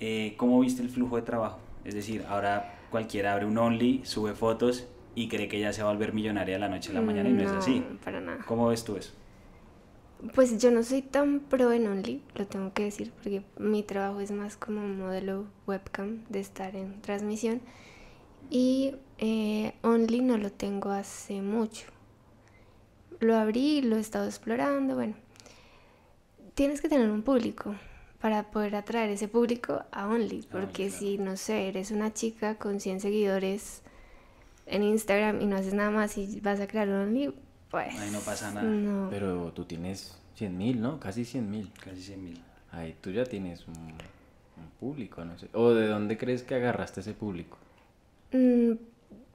[0.00, 1.58] Eh, ¿Cómo viste el flujo de trabajo?
[1.84, 5.90] Es decir, ahora cualquiera abre un Only, sube fotos y cree que ya se va
[5.90, 7.84] a volver millonaria de la noche a la mañana y no, es así.
[8.04, 8.44] para nada.
[8.46, 9.12] ¿Cómo ves tú eso?
[10.34, 14.20] Pues yo no soy tan pro en Only, lo tengo que decir, porque mi trabajo
[14.20, 17.60] es más como un modelo webcam de estar en transmisión.
[18.48, 21.86] Y eh, Only no lo tengo hace mucho.
[23.18, 25.14] Lo abrí, lo he estado explorando, bueno.
[26.54, 27.74] Tienes que tener un público
[28.20, 30.98] para poder atraer ese público a Only, porque claro.
[30.98, 33.82] si, no sé, eres una chica con 100 seguidores
[34.66, 37.34] en Instagram y no haces nada más y vas a crear un Only,
[37.72, 37.98] pues...
[37.98, 38.68] Ahí no pasa nada.
[38.70, 39.08] No.
[39.10, 41.00] Pero tú tienes 100 mil, ¿no?
[41.00, 41.72] Casi 100 mil.
[41.84, 42.40] Casi 100 mil.
[42.70, 45.48] Ahí tú ya tienes un, un público, no sé.
[45.54, 47.58] ¿O de dónde crees que agarraste ese público?
[48.32, 48.72] Mm,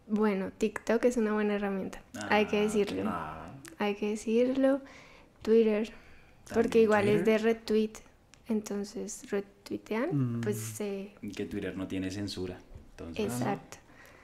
[0.07, 3.03] bueno, TikTok es una buena herramienta, hay que Ah, decirlo.
[3.07, 3.43] Ah,
[3.79, 4.81] Hay que decirlo.
[5.43, 5.91] Twitter,
[6.53, 7.91] porque igual es de retweet,
[8.47, 10.75] entonces retuitean, pues Mm.
[10.75, 11.11] se...
[11.21, 12.57] Y que Twitter no tiene censura.
[12.91, 13.77] Entonces, Exacto,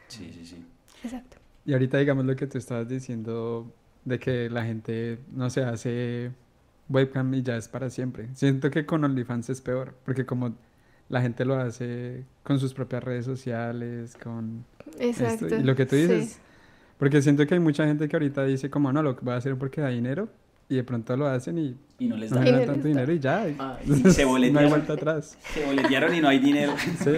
[0.07, 0.65] sí, sí, sí.
[1.03, 1.37] exacto.
[1.65, 3.71] Y ahorita digamos lo que tú estabas diciendo
[4.05, 6.31] de que la gente no se hace
[6.89, 8.27] webcam y ya es para siempre.
[8.33, 10.53] Siento que con OnlyFans es peor, porque como
[11.09, 14.65] la gente lo hace con sus propias redes sociales, con
[14.99, 15.23] esto.
[15.23, 15.55] Exacto.
[15.55, 16.01] Y lo que tú sí.
[16.03, 16.39] dices,
[16.97, 19.55] porque siento que hay mucha gente que ahorita dice como, no, lo voy a hacer
[19.57, 20.29] porque da dinero,
[20.69, 22.47] y de pronto lo hacen y Y no les no da.
[22.47, 22.87] Y no les tanto da.
[22.87, 23.41] dinero y ya.
[23.43, 24.69] Ay, Y se no hay boletearon.
[24.69, 25.37] vuelta atrás.
[25.53, 26.73] Se boletearon y no hay dinero.
[26.99, 27.11] Sí.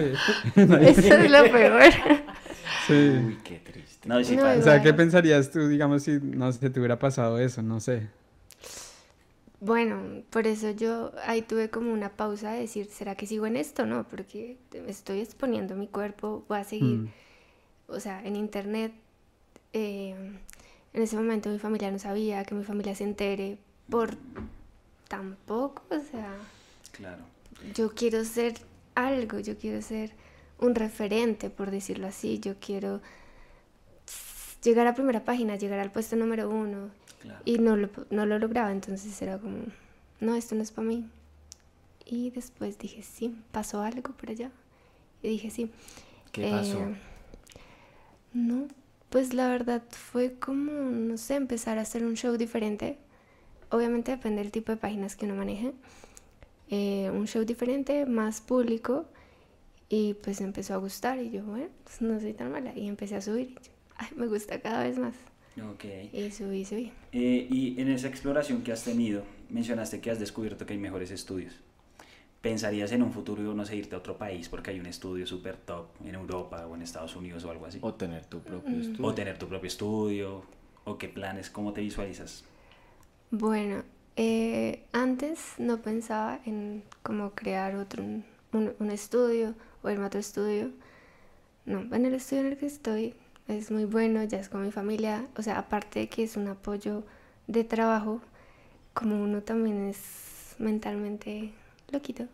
[0.60, 1.82] Eso es lo peor.
[2.86, 3.22] sí.
[3.26, 4.08] Uy, qué triste.
[4.08, 4.58] No, sí No, pasa.
[4.58, 7.62] O sea, ¿qué pensarías tú, digamos, si no sé, te hubiera pasado eso?
[7.62, 8.08] No sé.
[9.60, 13.56] Bueno, por eso yo ahí tuve como una pausa de decir, ¿será que sigo en
[13.56, 13.86] esto?
[13.86, 16.98] No, porque estoy exponiendo mi cuerpo, voy a seguir.
[16.98, 17.08] Mm.
[17.88, 18.92] O sea, en internet,
[19.72, 20.14] eh,
[20.92, 23.58] en ese momento mi familia no sabía, que mi familia se entere
[23.88, 24.16] por
[25.08, 26.34] tampoco, o sea,
[26.92, 27.22] Claro.
[27.74, 28.54] yo quiero ser
[28.94, 30.12] algo, yo quiero ser
[30.58, 33.00] un referente, por decirlo así, yo quiero
[34.62, 36.90] llegar a primera página, llegar al puesto número uno,
[37.20, 37.40] Claro.
[37.44, 39.58] y no lo, no lo lograba, entonces era como,
[40.20, 41.08] no, esto no es para mí.
[42.04, 44.50] Y después dije, sí, pasó algo por allá.
[45.22, 45.70] Y dije, sí.
[46.30, 46.78] ¿Qué pasó?
[46.80, 46.94] Eh,
[48.32, 48.68] no,
[49.10, 52.98] pues la verdad fue como, no sé, empezar a hacer un show diferente.
[53.70, 55.72] Obviamente depende del tipo de páginas que uno maneje.
[56.70, 59.06] Eh, un show diferente, más público.
[59.88, 62.72] Y pues empezó a gustar y yo, bueno, pues no soy tan mala.
[62.76, 65.14] Y empecé a subir y yo, ay, me gusta cada vez más.
[65.72, 65.84] Ok.
[66.12, 66.92] Y subí, subí.
[67.12, 71.10] Eh, y en esa exploración que has tenido, mencionaste que has descubierto que hay mejores
[71.10, 71.54] estudios.
[72.42, 75.56] ¿Pensarías en un futuro, no sé, irte a otro país porque hay un estudio súper
[75.56, 77.78] top en Europa o en Estados Unidos o algo así?
[77.80, 78.80] O tener tu propio Mm.
[78.80, 79.06] estudio.
[79.06, 80.42] O tener tu propio estudio,
[80.84, 82.44] o qué planes, cómo te visualizas.
[83.30, 83.82] Bueno,
[84.16, 88.24] eh, antes no pensaba en cómo crear otro, un,
[88.78, 89.54] un estudio
[89.86, 90.70] o irme a otro estudio.
[91.64, 93.14] No, en el estudio en el que estoy
[93.48, 95.26] es muy bueno, ya es con mi familia.
[95.36, 97.04] O sea, aparte de que es un apoyo
[97.46, 98.20] de trabajo,
[98.94, 101.52] como uno también es mentalmente
[101.90, 102.26] loquito.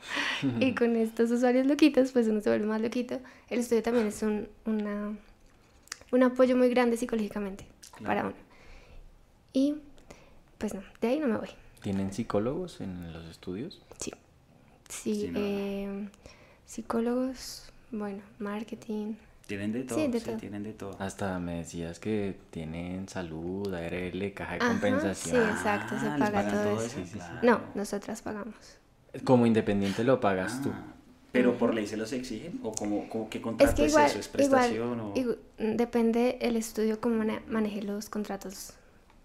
[0.60, 3.20] y con estos usuarios loquitos, pues uno se vuelve más loquito.
[3.48, 5.16] El estudio también es un, una,
[6.12, 7.66] un apoyo muy grande psicológicamente
[8.04, 8.34] para uno.
[9.52, 9.76] Y
[10.58, 11.48] pues no, de ahí no me voy.
[11.82, 13.82] ¿Tienen psicólogos en los estudios?
[13.98, 14.12] Sí.
[14.88, 15.38] Sí, Sí, no.
[15.40, 16.08] eh,
[16.66, 19.14] psicólogos, bueno, marketing.
[19.46, 20.36] Tienen de todo, Sí, sí, de todo.
[20.36, 20.96] tienen de todo.
[20.98, 25.36] Hasta me decías que tienen salud, ARL, caja de Ajá, compensación.
[25.36, 26.86] sí, exacto, se Ah, les paga todo, todo eso.
[26.86, 27.18] eso, Sí, sí, sí.
[27.18, 27.38] claro.
[27.42, 28.54] No, nosotras pagamos.
[29.24, 30.70] Como independiente lo pagas tú.
[30.72, 30.94] Ah,
[31.30, 32.60] ¿Pero por ley se los exigen?
[32.62, 34.18] ¿O como, como qué Es contrato que es, igual, eso?
[34.20, 35.14] ¿Es igual, prestación o...?
[35.14, 38.72] igu- depende el estudio cómo mane- maneje los contratos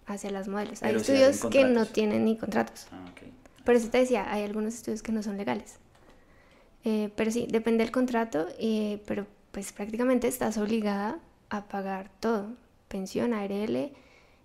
[0.06, 0.82] hacia las modelos.
[0.84, 2.88] Hay Pero sí estudios que no tienen ni contratos.
[2.92, 3.64] Ah, ok.
[3.64, 5.76] Por eso te decía, hay algunos estudios que no son legales.
[6.86, 11.20] Eh, pero sí, depende del contrato, eh, pero pues prácticamente estás obligada
[11.50, 12.54] a pagar todo.
[12.88, 13.92] Pensión, ARL,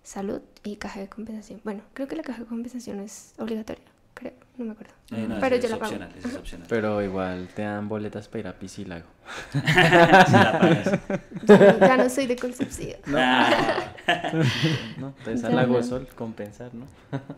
[0.03, 1.61] salud y caja de compensación.
[1.63, 3.83] Bueno, creo que la caja de compensación es obligatoria,
[4.13, 4.93] creo, no me acuerdo.
[5.11, 5.91] Eh, no, pero yo es la pago.
[5.93, 6.67] opcional, eso es opcional.
[6.69, 9.05] Pero igual te dan boletas para ir a Piscilago.
[9.51, 10.99] Si la pagas.
[11.43, 12.97] Ya no, ya no soy de Colsubsidio.
[13.15, 13.93] Ah,
[14.97, 15.13] ¿No?
[15.19, 15.83] Entonces al Lago no.
[15.83, 16.85] Sol compensar, ¿no?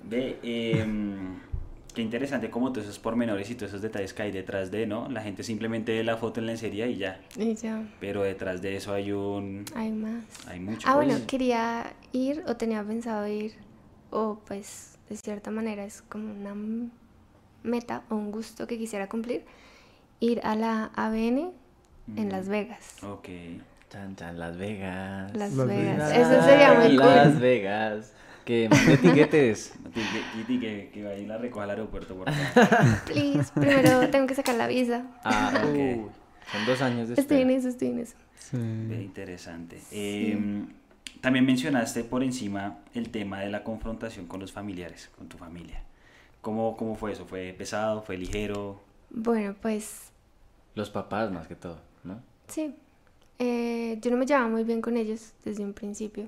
[0.04, 1.40] Ve, em,
[1.98, 5.10] qué interesante como todos esos pormenores y todos esos detalles que hay detrás de, ¿no?
[5.10, 7.20] La gente simplemente ve la foto en lencería y ya.
[7.36, 9.66] Y ya, Pero detrás de eso hay un...
[9.74, 10.24] hay más.
[10.48, 10.88] Hay mucho.
[10.88, 11.26] Ah, bueno, pues.
[11.26, 13.56] quería ir o tenía pensado ir,
[14.12, 16.54] o pues de cierta manera es como una
[17.64, 19.44] meta o un gusto que quisiera cumplir,
[20.20, 21.52] ir a la ABN
[22.16, 22.30] en Mm.
[22.32, 23.04] Las Vegas.
[23.04, 23.28] Ok.
[23.90, 25.34] Chan, Las Vegas.
[25.36, 26.12] Las Las Vegas.
[26.12, 26.16] Vegas.
[26.16, 27.40] Eso sería muy Las cool.
[27.42, 28.14] Vegas.
[28.48, 29.74] Que mande tiquetes.
[30.38, 33.02] Titi, que, que y la recoja al aeropuerto, por favor.
[33.06, 35.06] Please, primero tengo que sacar la visa.
[35.26, 36.12] Ah, Ok.
[36.50, 38.16] Son dos años de Estoy en eso, estoy en eso.
[38.38, 38.56] Sí.
[38.56, 39.82] Interesante.
[39.92, 40.70] Em,
[41.20, 45.84] también mencionaste por encima el tema de la confrontación con los familiares, con tu familia.
[46.42, 47.26] ¿Cómo, cómo fue eso?
[47.26, 48.02] ¿Fue pesado?
[48.02, 48.82] ¿Fue ligero?
[49.10, 50.12] Bueno, pues
[50.74, 52.22] Los papás más que todo, ¿no?
[52.48, 52.74] sí.
[53.40, 56.28] Eh, yo no me llevaba muy bien con ellos desde un principio.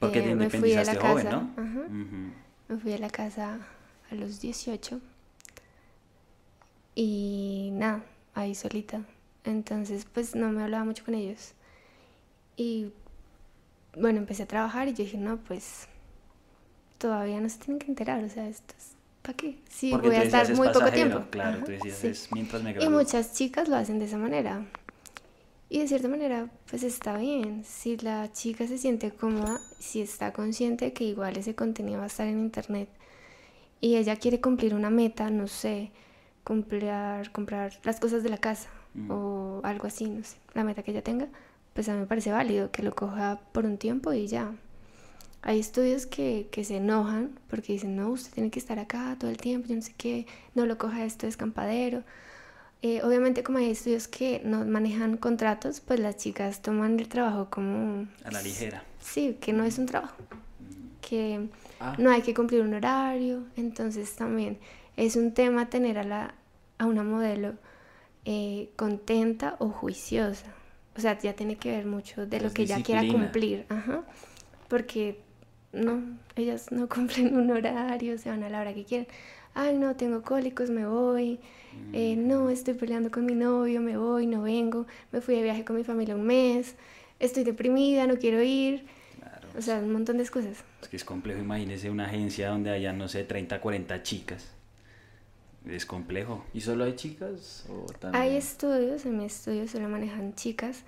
[0.00, 1.36] Porque Eh, te me fui a la joven, casa.
[1.36, 1.50] ¿no?
[1.62, 1.80] ajá.
[1.80, 2.32] Ujú.
[2.68, 3.58] Me fui a la casa
[4.10, 5.00] a los 18
[6.94, 8.02] y nada,
[8.34, 9.02] ahí solita.
[9.44, 11.52] Entonces, pues no me hablaba mucho con ellos.
[12.56, 12.92] Y
[13.96, 15.88] bueno, empecé a trabajar y yo dije, no, pues
[16.98, 18.92] todavía no se tienen que enterar, o sea, esto es
[19.22, 19.58] ¿para qué?
[19.68, 21.24] Sí, Porque voy a estar muy poco tiempo.
[21.30, 22.08] Claro, Ajá, tú decías, sí.
[22.08, 22.90] es mientras me Y gradúo.
[22.90, 24.64] muchas chicas lo hacen de esa manera.
[25.70, 27.64] Y de cierta manera, pues está bien.
[27.64, 32.08] Si la chica se siente cómoda, si está consciente que igual ese contenido va a
[32.08, 32.90] estar en internet
[33.80, 35.90] y ella quiere cumplir una meta, no sé,
[36.44, 39.10] comprar, comprar las cosas de la casa Mm.
[39.10, 41.28] o algo así, no sé, la meta que ella tenga,
[41.74, 44.52] pues a mí me parece válido que lo coja por un tiempo y ya.
[45.42, 49.30] Hay estudios que, que se enojan porque dicen, no, usted tiene que estar acá todo
[49.30, 52.02] el tiempo, yo no sé qué, no lo coja esto de escampadero.
[52.82, 57.48] Eh, obviamente como hay estudios que no manejan contratos, pues las chicas toman el trabajo
[57.50, 58.06] como...
[58.24, 58.82] A la ligera.
[59.00, 60.16] Sí, que no es un trabajo,
[61.00, 61.48] que
[61.80, 61.94] Ah.
[61.98, 64.58] no hay que cumplir un horario, entonces también
[64.98, 66.34] es un tema tener a, la,
[66.76, 67.54] a una modelo
[68.26, 70.52] eh, contenta o juiciosa.
[70.96, 74.02] O sea, ya tiene que ver mucho de lo que ella quiera cumplir, ajá,
[74.68, 75.22] porque
[75.72, 76.02] no,
[76.36, 79.06] ellas no cumplen un horario, se van a la hora que quieren.
[79.54, 81.38] Ay, no, tengo cólicos, me voy.
[81.92, 84.86] Eh, no, estoy peleando con mi novio, me voy, no vengo.
[85.12, 86.74] Me fui de viaje con mi familia un mes.
[87.18, 88.84] Estoy deprimida, no quiero ir.
[89.18, 89.48] Claro.
[89.56, 90.64] O sea, un montón de excusas.
[90.82, 94.48] Es que es complejo, imagínese una agencia donde haya, no sé, 30, 40 chicas.
[95.66, 96.44] Es complejo.
[96.54, 98.22] ¿Y solo hay chicas o también?
[98.22, 100.84] Hay estudios, en mi estudio solo manejan chicas,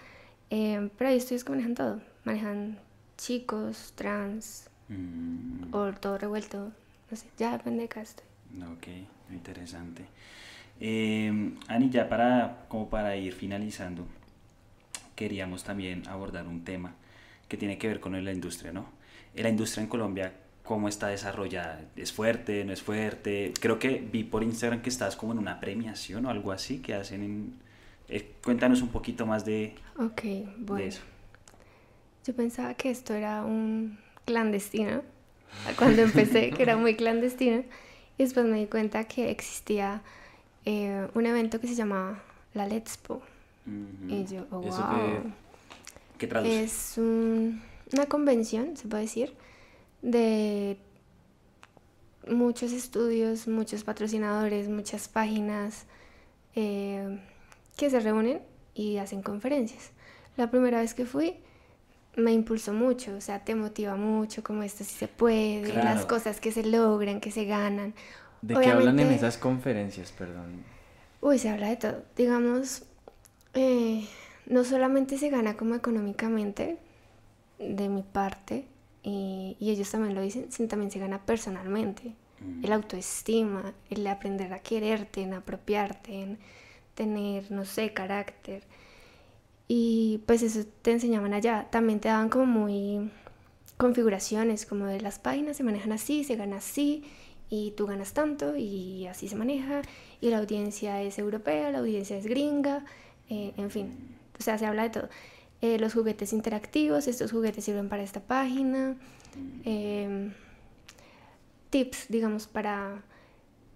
[0.50, 2.00] eh, pero hay estudios que manejan todo.
[2.24, 2.78] Manejan
[3.18, 6.72] chicos, trans, Mm, o todo revuelto.
[7.10, 8.30] No sé, ya depende de cada estudio.
[8.60, 8.86] Ok,
[9.32, 10.04] interesante.
[10.80, 14.06] Eh, Ani, ya para, como para ir finalizando,
[15.14, 16.94] queríamos también abordar un tema
[17.48, 18.86] que tiene que ver con la industria, ¿no?
[19.34, 20.32] La industria en Colombia,
[20.64, 21.80] ¿cómo está desarrollada?
[21.96, 22.64] ¿Es fuerte?
[22.64, 23.52] ¿No es fuerte?
[23.60, 26.94] Creo que vi por Instagram que estás como en una premiación o algo así que
[26.94, 27.54] hacen en...
[28.08, 30.86] eh, cuéntanos un poquito más de, Ok, de bueno.
[30.86, 31.02] eso.
[32.24, 35.02] Yo pensaba que esto era un clandestino,
[35.76, 37.64] cuando empecé, que era muy clandestino,
[38.18, 40.02] y después me di cuenta que existía
[40.64, 42.22] eh, un evento que se llamaba
[42.54, 43.22] la Letspo.
[43.66, 44.14] Ujú.
[44.14, 45.32] Y yo, oh, ¿Eso wow.
[46.18, 46.62] ¿Qué traduce?
[46.64, 49.34] Es un- una convención, se puede decir,
[50.02, 50.76] de
[52.28, 55.86] muchos estudios, muchos patrocinadores, muchas páginas
[56.54, 57.18] eh,
[57.76, 58.40] que se reúnen
[58.74, 59.90] y hacen conferencias.
[60.36, 61.36] La primera vez que fui
[62.16, 66.40] me impulsó mucho, o sea, te motiva mucho, como esto sí se puede, las cosas
[66.40, 67.94] que se logran, que se ganan.
[68.42, 70.64] ¿De qué hablan en esas conferencias, perdón?
[71.20, 72.02] Uy, se habla de todo.
[72.16, 72.84] Digamos,
[73.54, 74.06] eh,
[74.46, 76.78] no solamente se gana como económicamente,
[77.58, 78.66] de mi parte,
[79.02, 82.14] y, y ellos también lo dicen, sino también se gana personalmente.
[82.40, 82.64] Mm.
[82.64, 86.38] El autoestima, el aprender a quererte, en apropiarte, en
[86.94, 88.64] tener, no sé, carácter.
[89.74, 91.66] Y pues eso te enseñaban allá.
[91.70, 93.10] También te daban como muy
[93.78, 97.04] configuraciones, como de las páginas se manejan así, se gana así,
[97.48, 99.80] y tú ganas tanto, y así se maneja,
[100.20, 102.84] y la audiencia es europea, la audiencia es gringa,
[103.30, 103.96] eh, en fin,
[104.38, 105.08] o sea, se habla de todo.
[105.62, 108.98] Eh, los juguetes interactivos, estos juguetes sirven para esta página.
[109.64, 110.34] em,
[111.70, 113.04] tips, digamos, para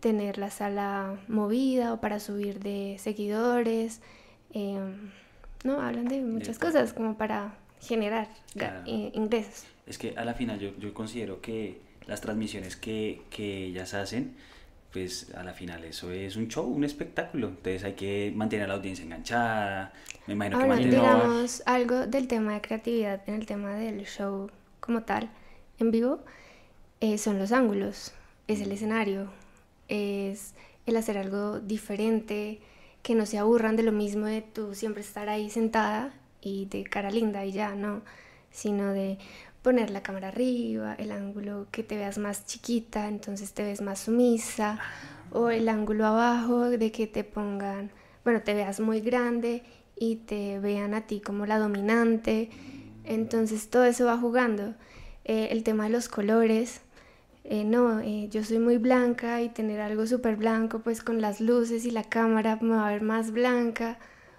[0.00, 4.02] tener la sala movida o para subir de seguidores.
[5.66, 8.82] No, hablan de muchas cosas como para generar Claro.
[8.86, 9.64] eh, ingresos.
[9.86, 14.34] Es que a la final yo, yo considero que las transmisiones que, que ellas hacen,
[14.92, 17.48] pues a la final eso es un show, un espectáculo.
[17.48, 19.92] Entonces hay que mantener a la audiencia enganchada.
[20.26, 21.00] Me imagino que Ahora, mantener...
[21.00, 24.50] digamos algo del tema de creatividad en el tema del show
[24.80, 25.28] como tal,
[25.78, 26.20] en vivo,
[27.00, 28.12] eh, son los ángulos,
[28.48, 29.28] es el escenario,
[29.88, 30.54] es
[30.86, 32.60] el hacer algo diferente,
[33.06, 36.82] que no se aburran de lo mismo de tú siempre estar ahí sentada y de
[36.82, 38.02] cara linda y ya, no,
[38.50, 39.18] sino de
[39.62, 44.00] poner la cámara arriba, el ángulo que te veas más chiquita, entonces te ves más
[44.00, 44.80] sumisa,
[45.30, 47.92] o el ángulo abajo de que te pongan,
[48.24, 49.62] bueno, te veas muy grande
[49.94, 52.50] y te vean a ti como la dominante,
[53.04, 54.74] entonces todo eso va jugando.
[55.24, 56.80] Eh, el tema de los colores,
[57.48, 61.40] eh, no, eh, yo soy muy blanca y tener algo súper blanco, pues con las
[61.40, 63.98] luces y la cámara me va a ver más blanca.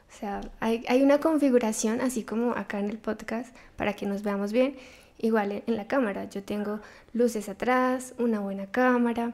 [0.10, 4.24] O sea, hay, hay una configuración, así como acá en el podcast, para que nos
[4.24, 4.76] veamos bien.
[5.20, 6.80] Igual en, en la cámara, yo tengo
[7.14, 9.34] luces atrás, una buena cámara,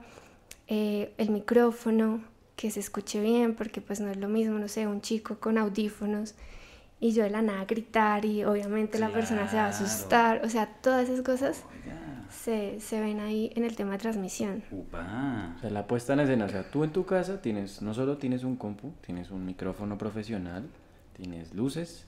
[0.67, 2.21] eh, el micrófono,
[2.55, 5.57] que se escuche bien, porque pues no es lo mismo, no sé, un chico con
[5.57, 6.35] audífonos
[6.99, 10.41] y yo de la nada gritar y obviamente la persona se va a asustar.
[10.45, 11.63] O sea, todas esas cosas
[12.33, 14.63] se, se ven ahí en el tema de transmisión.
[14.71, 15.53] upa.
[15.57, 18.17] O sea, la puesta en escena, o sea, tú en tu casa tienes, no solo
[18.17, 20.67] tienes un compu, tienes un micrófono profesional,
[21.15, 22.05] tienes luces,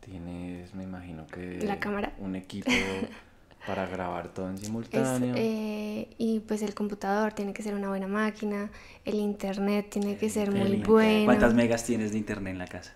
[0.00, 1.60] tienes, me imagino que...
[1.62, 2.14] La cámara.
[2.18, 2.70] Un equipo
[3.66, 5.34] para grabar todo en Es, simultáneo.
[5.36, 8.70] eh, y pues el computador tiene que ser una buena máquina,
[9.04, 10.86] el internet tiene que ser muy Internet.
[10.86, 11.24] bueno.
[11.26, 12.94] ¿Cuántas megas tienes de internet en la casa?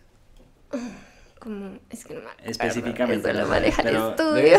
[1.42, 4.58] Como, es que no me acuerdo, Específicamente, Eso lo maneja el estudio.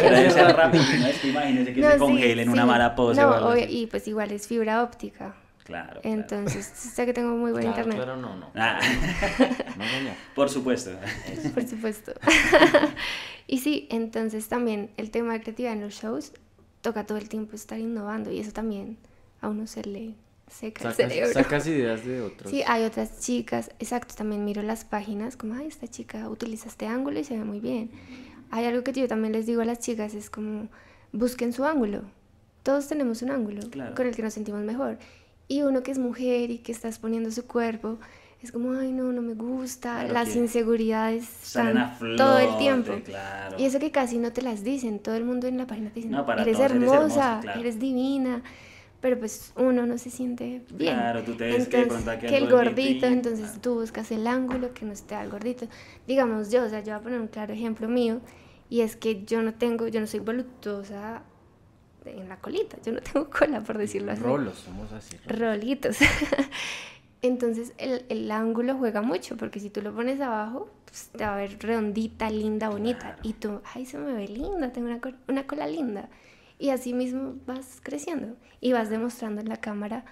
[0.00, 0.84] Pero ser rápido.
[0.98, 1.06] ¿no?
[1.06, 2.68] Es que imagínese que No, se sí, congele en una sí.
[2.68, 3.78] mala pose No, o algo obvio, así.
[3.78, 5.34] y pues igual es fibra óptica.
[5.64, 6.00] Claro, claro.
[6.02, 7.96] Entonces, sé que tengo muy buen Claro, internet.
[8.04, 8.50] claro, no, no.
[8.54, 8.80] Ah,
[9.78, 9.84] No,
[10.34, 10.90] por supuesto.
[11.54, 12.12] Por supuesto.
[13.46, 16.32] y sí, entonces también el tema de creatividad en los shows
[16.82, 18.98] toca todo el tiempo estar innovando y eso también
[19.40, 20.14] a uno se le
[20.50, 21.32] seca el Sacas, cerebro.
[21.32, 22.50] sacas ideas de otros.
[22.50, 26.86] Sí, hay otras chicas, exacto, también miro las páginas como, ay, esta chica utiliza este
[26.86, 27.90] ángulo y se ve muy bien.
[28.50, 30.68] Hay algo que yo también les digo a las chicas, es como,
[31.12, 32.02] busquen su ángulo.
[32.62, 33.94] Todos tenemos un ángulo Claro.
[33.94, 34.98] con el que nos sentimos mejor.
[35.48, 37.98] Y uno que es mujer y que está exponiendo su cuerpo,
[38.42, 40.00] es como, ay, no, no me gusta.
[40.00, 42.92] Claro las inseguridades están a flote, todo el tiempo.
[43.04, 43.56] claro.
[43.58, 45.96] Y eso que casi no te las dicen, todo el mundo en la página te
[45.96, 47.60] dice, No, para eres, todos eres hermosa, hermosa, claro.
[47.60, 48.42] eres divina,
[49.00, 50.94] pero pues uno no se siente bien.
[50.94, 53.60] Claro, tú te ves entonces, que el gordito y- entonces claro.
[53.62, 55.66] tú buscas el ángulo que no esté al gordito.
[56.06, 58.20] Digamos yo, o sea, yo voy a poner un claro ejemplo mío,
[58.68, 61.22] y es que yo no tengo, yo no soy voluptuosa
[62.04, 64.22] en la colita, yo no tengo cola, por decirlo así.
[64.22, 65.16] Rolos, somos así.
[65.26, 65.38] rolos.
[65.40, 65.98] Rolitos.
[67.22, 71.34] Entonces el, el ángulo juega mucho, porque si tú lo pones abajo, pues, te va
[71.34, 73.16] a ver redondita, linda, bonita.
[73.22, 76.08] Y tú, ay, se me ve linda, tengo una, una cola linda.
[76.60, 80.04] Y así mismo vas creciendo y vas demostrando en la cámara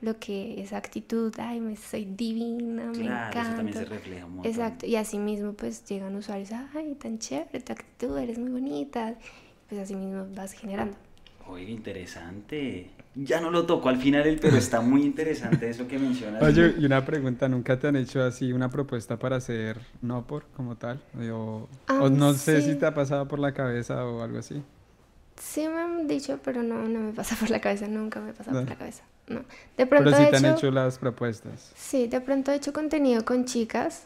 [0.00, 3.56] lo que esa actitud, ay, me soy divina, me Claro, eso encanta.
[3.56, 4.44] también se refleja un.
[4.46, 9.16] Exacto, y así mismo pues llegan usuarios, ay, tan chévere tu actitud, eres muy bonita.
[9.68, 10.96] Pues así mismo vas generando.
[11.48, 12.90] Oye, interesante.
[13.14, 16.42] Ya no lo tocó al final, el- pero está muy interesante eso que mencionas.
[16.42, 20.44] Oye, y una pregunta, ¿nunca te han hecho así una propuesta para hacer no por
[20.56, 21.00] como tal?
[21.32, 22.72] O, Ah, o no sé sí.
[22.72, 24.62] si te ha pasado por la cabeza o algo así.
[25.40, 28.50] Sí me han dicho, pero no, no me pasa por la cabeza, nunca me pasa
[28.52, 28.60] No.
[28.60, 29.02] por la cabeza.
[29.28, 29.40] No.
[29.76, 31.72] De pronto Pero sí he te han hecho, hecho las propuestas.
[31.76, 34.04] sí, de pronto he hecho contenido con chicas,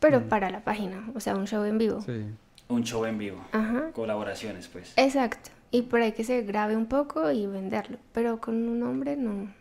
[0.00, 0.24] pero Mm.
[0.28, 2.00] para la página, o sea, un show en vivo.
[2.02, 2.24] Sí.
[2.68, 3.42] Un show en vivo.
[3.52, 3.90] Ajá.
[3.92, 4.92] Colaboraciones, pues.
[4.96, 5.50] Exacto.
[5.72, 9.52] Y por ahí que se grabe un poco y venderlo, pero con un hombre no.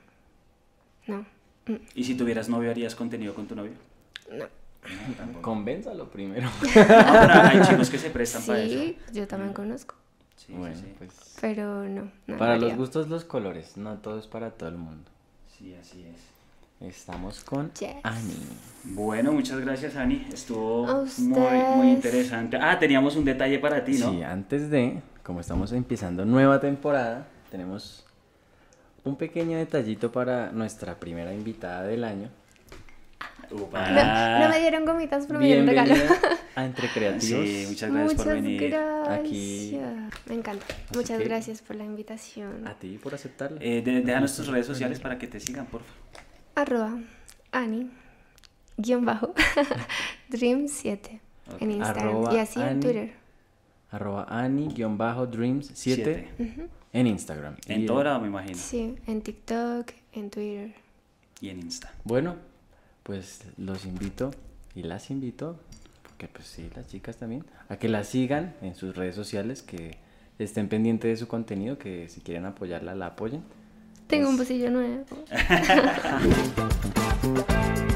[1.07, 1.25] No.
[1.65, 3.71] Mm, ¿Y si tuvieras novio, harías contenido con tu novio?
[4.31, 4.45] No.
[5.33, 5.41] No.
[5.41, 6.49] Convénzalo primero.
[6.61, 8.73] No, pero hay chicos que se prestan para eso.
[8.79, 9.95] Sí, yo también conozco,
[10.49, 10.93] Sí, bueno, sí, sí.
[10.97, 11.37] pues.
[11.39, 12.11] pero no.
[12.27, 13.77] no Para lo los gustos, los colores.
[13.77, 15.09] No todo es para todo el mundo.
[15.57, 16.87] Sí, así es.
[16.87, 17.95] Estamos con Yes.
[18.03, 18.35] Ani.
[18.85, 20.25] Bueno, muchas gracias, Ani.
[20.33, 22.57] Estuvo muy, muy interesante.
[22.59, 24.11] Ah, teníamos un detalle para ti, ¿no?
[24.11, 28.05] Sí, antes de, como estamos empezando nueva temporada, tenemos
[29.03, 32.29] un pequeño detallito para nuestra primera invitada del año.
[33.51, 33.89] Upa.
[33.89, 35.93] No, no me dieron gomitas, pero me dieron regalo.
[36.55, 37.45] A Entre Creativos.
[37.47, 38.69] Sí, muchas gracias por Muchas venir.
[38.69, 39.19] gracias.
[39.19, 39.79] Aquí.
[40.27, 40.65] Me encanta.
[40.69, 42.67] Así Muchas que- gracias por la invitación.
[42.67, 43.57] A ti por aceptarlo.
[43.61, 45.99] Eh, de- déjanos tus redes sociales para que te sigan, por favor.
[46.55, 46.99] Arroba
[47.51, 47.89] Ani
[48.77, 49.33] guion bajo
[50.29, 51.19] Dream 7
[51.59, 52.79] en Instagram Arroba y así en Ani.
[52.81, 53.13] Twitter.
[53.91, 56.29] Arroba Ani-Dreams7 Siete.
[56.93, 57.55] en Instagram.
[57.65, 58.55] En lado, me imagino.
[58.55, 60.75] Sí, en TikTok, en Twitter.
[61.41, 61.91] Y en Insta.
[62.03, 62.35] Bueno,
[63.09, 64.29] pues los invito
[64.75, 65.59] y las invito,
[66.03, 69.97] porque pues sí, las chicas también, a que la sigan en sus redes sociales, que
[70.37, 73.41] estén pendientes de su contenido, que si quieren apoyarla, la apoyen.
[74.05, 75.05] Tengo un Pues- bolsillo nuevo.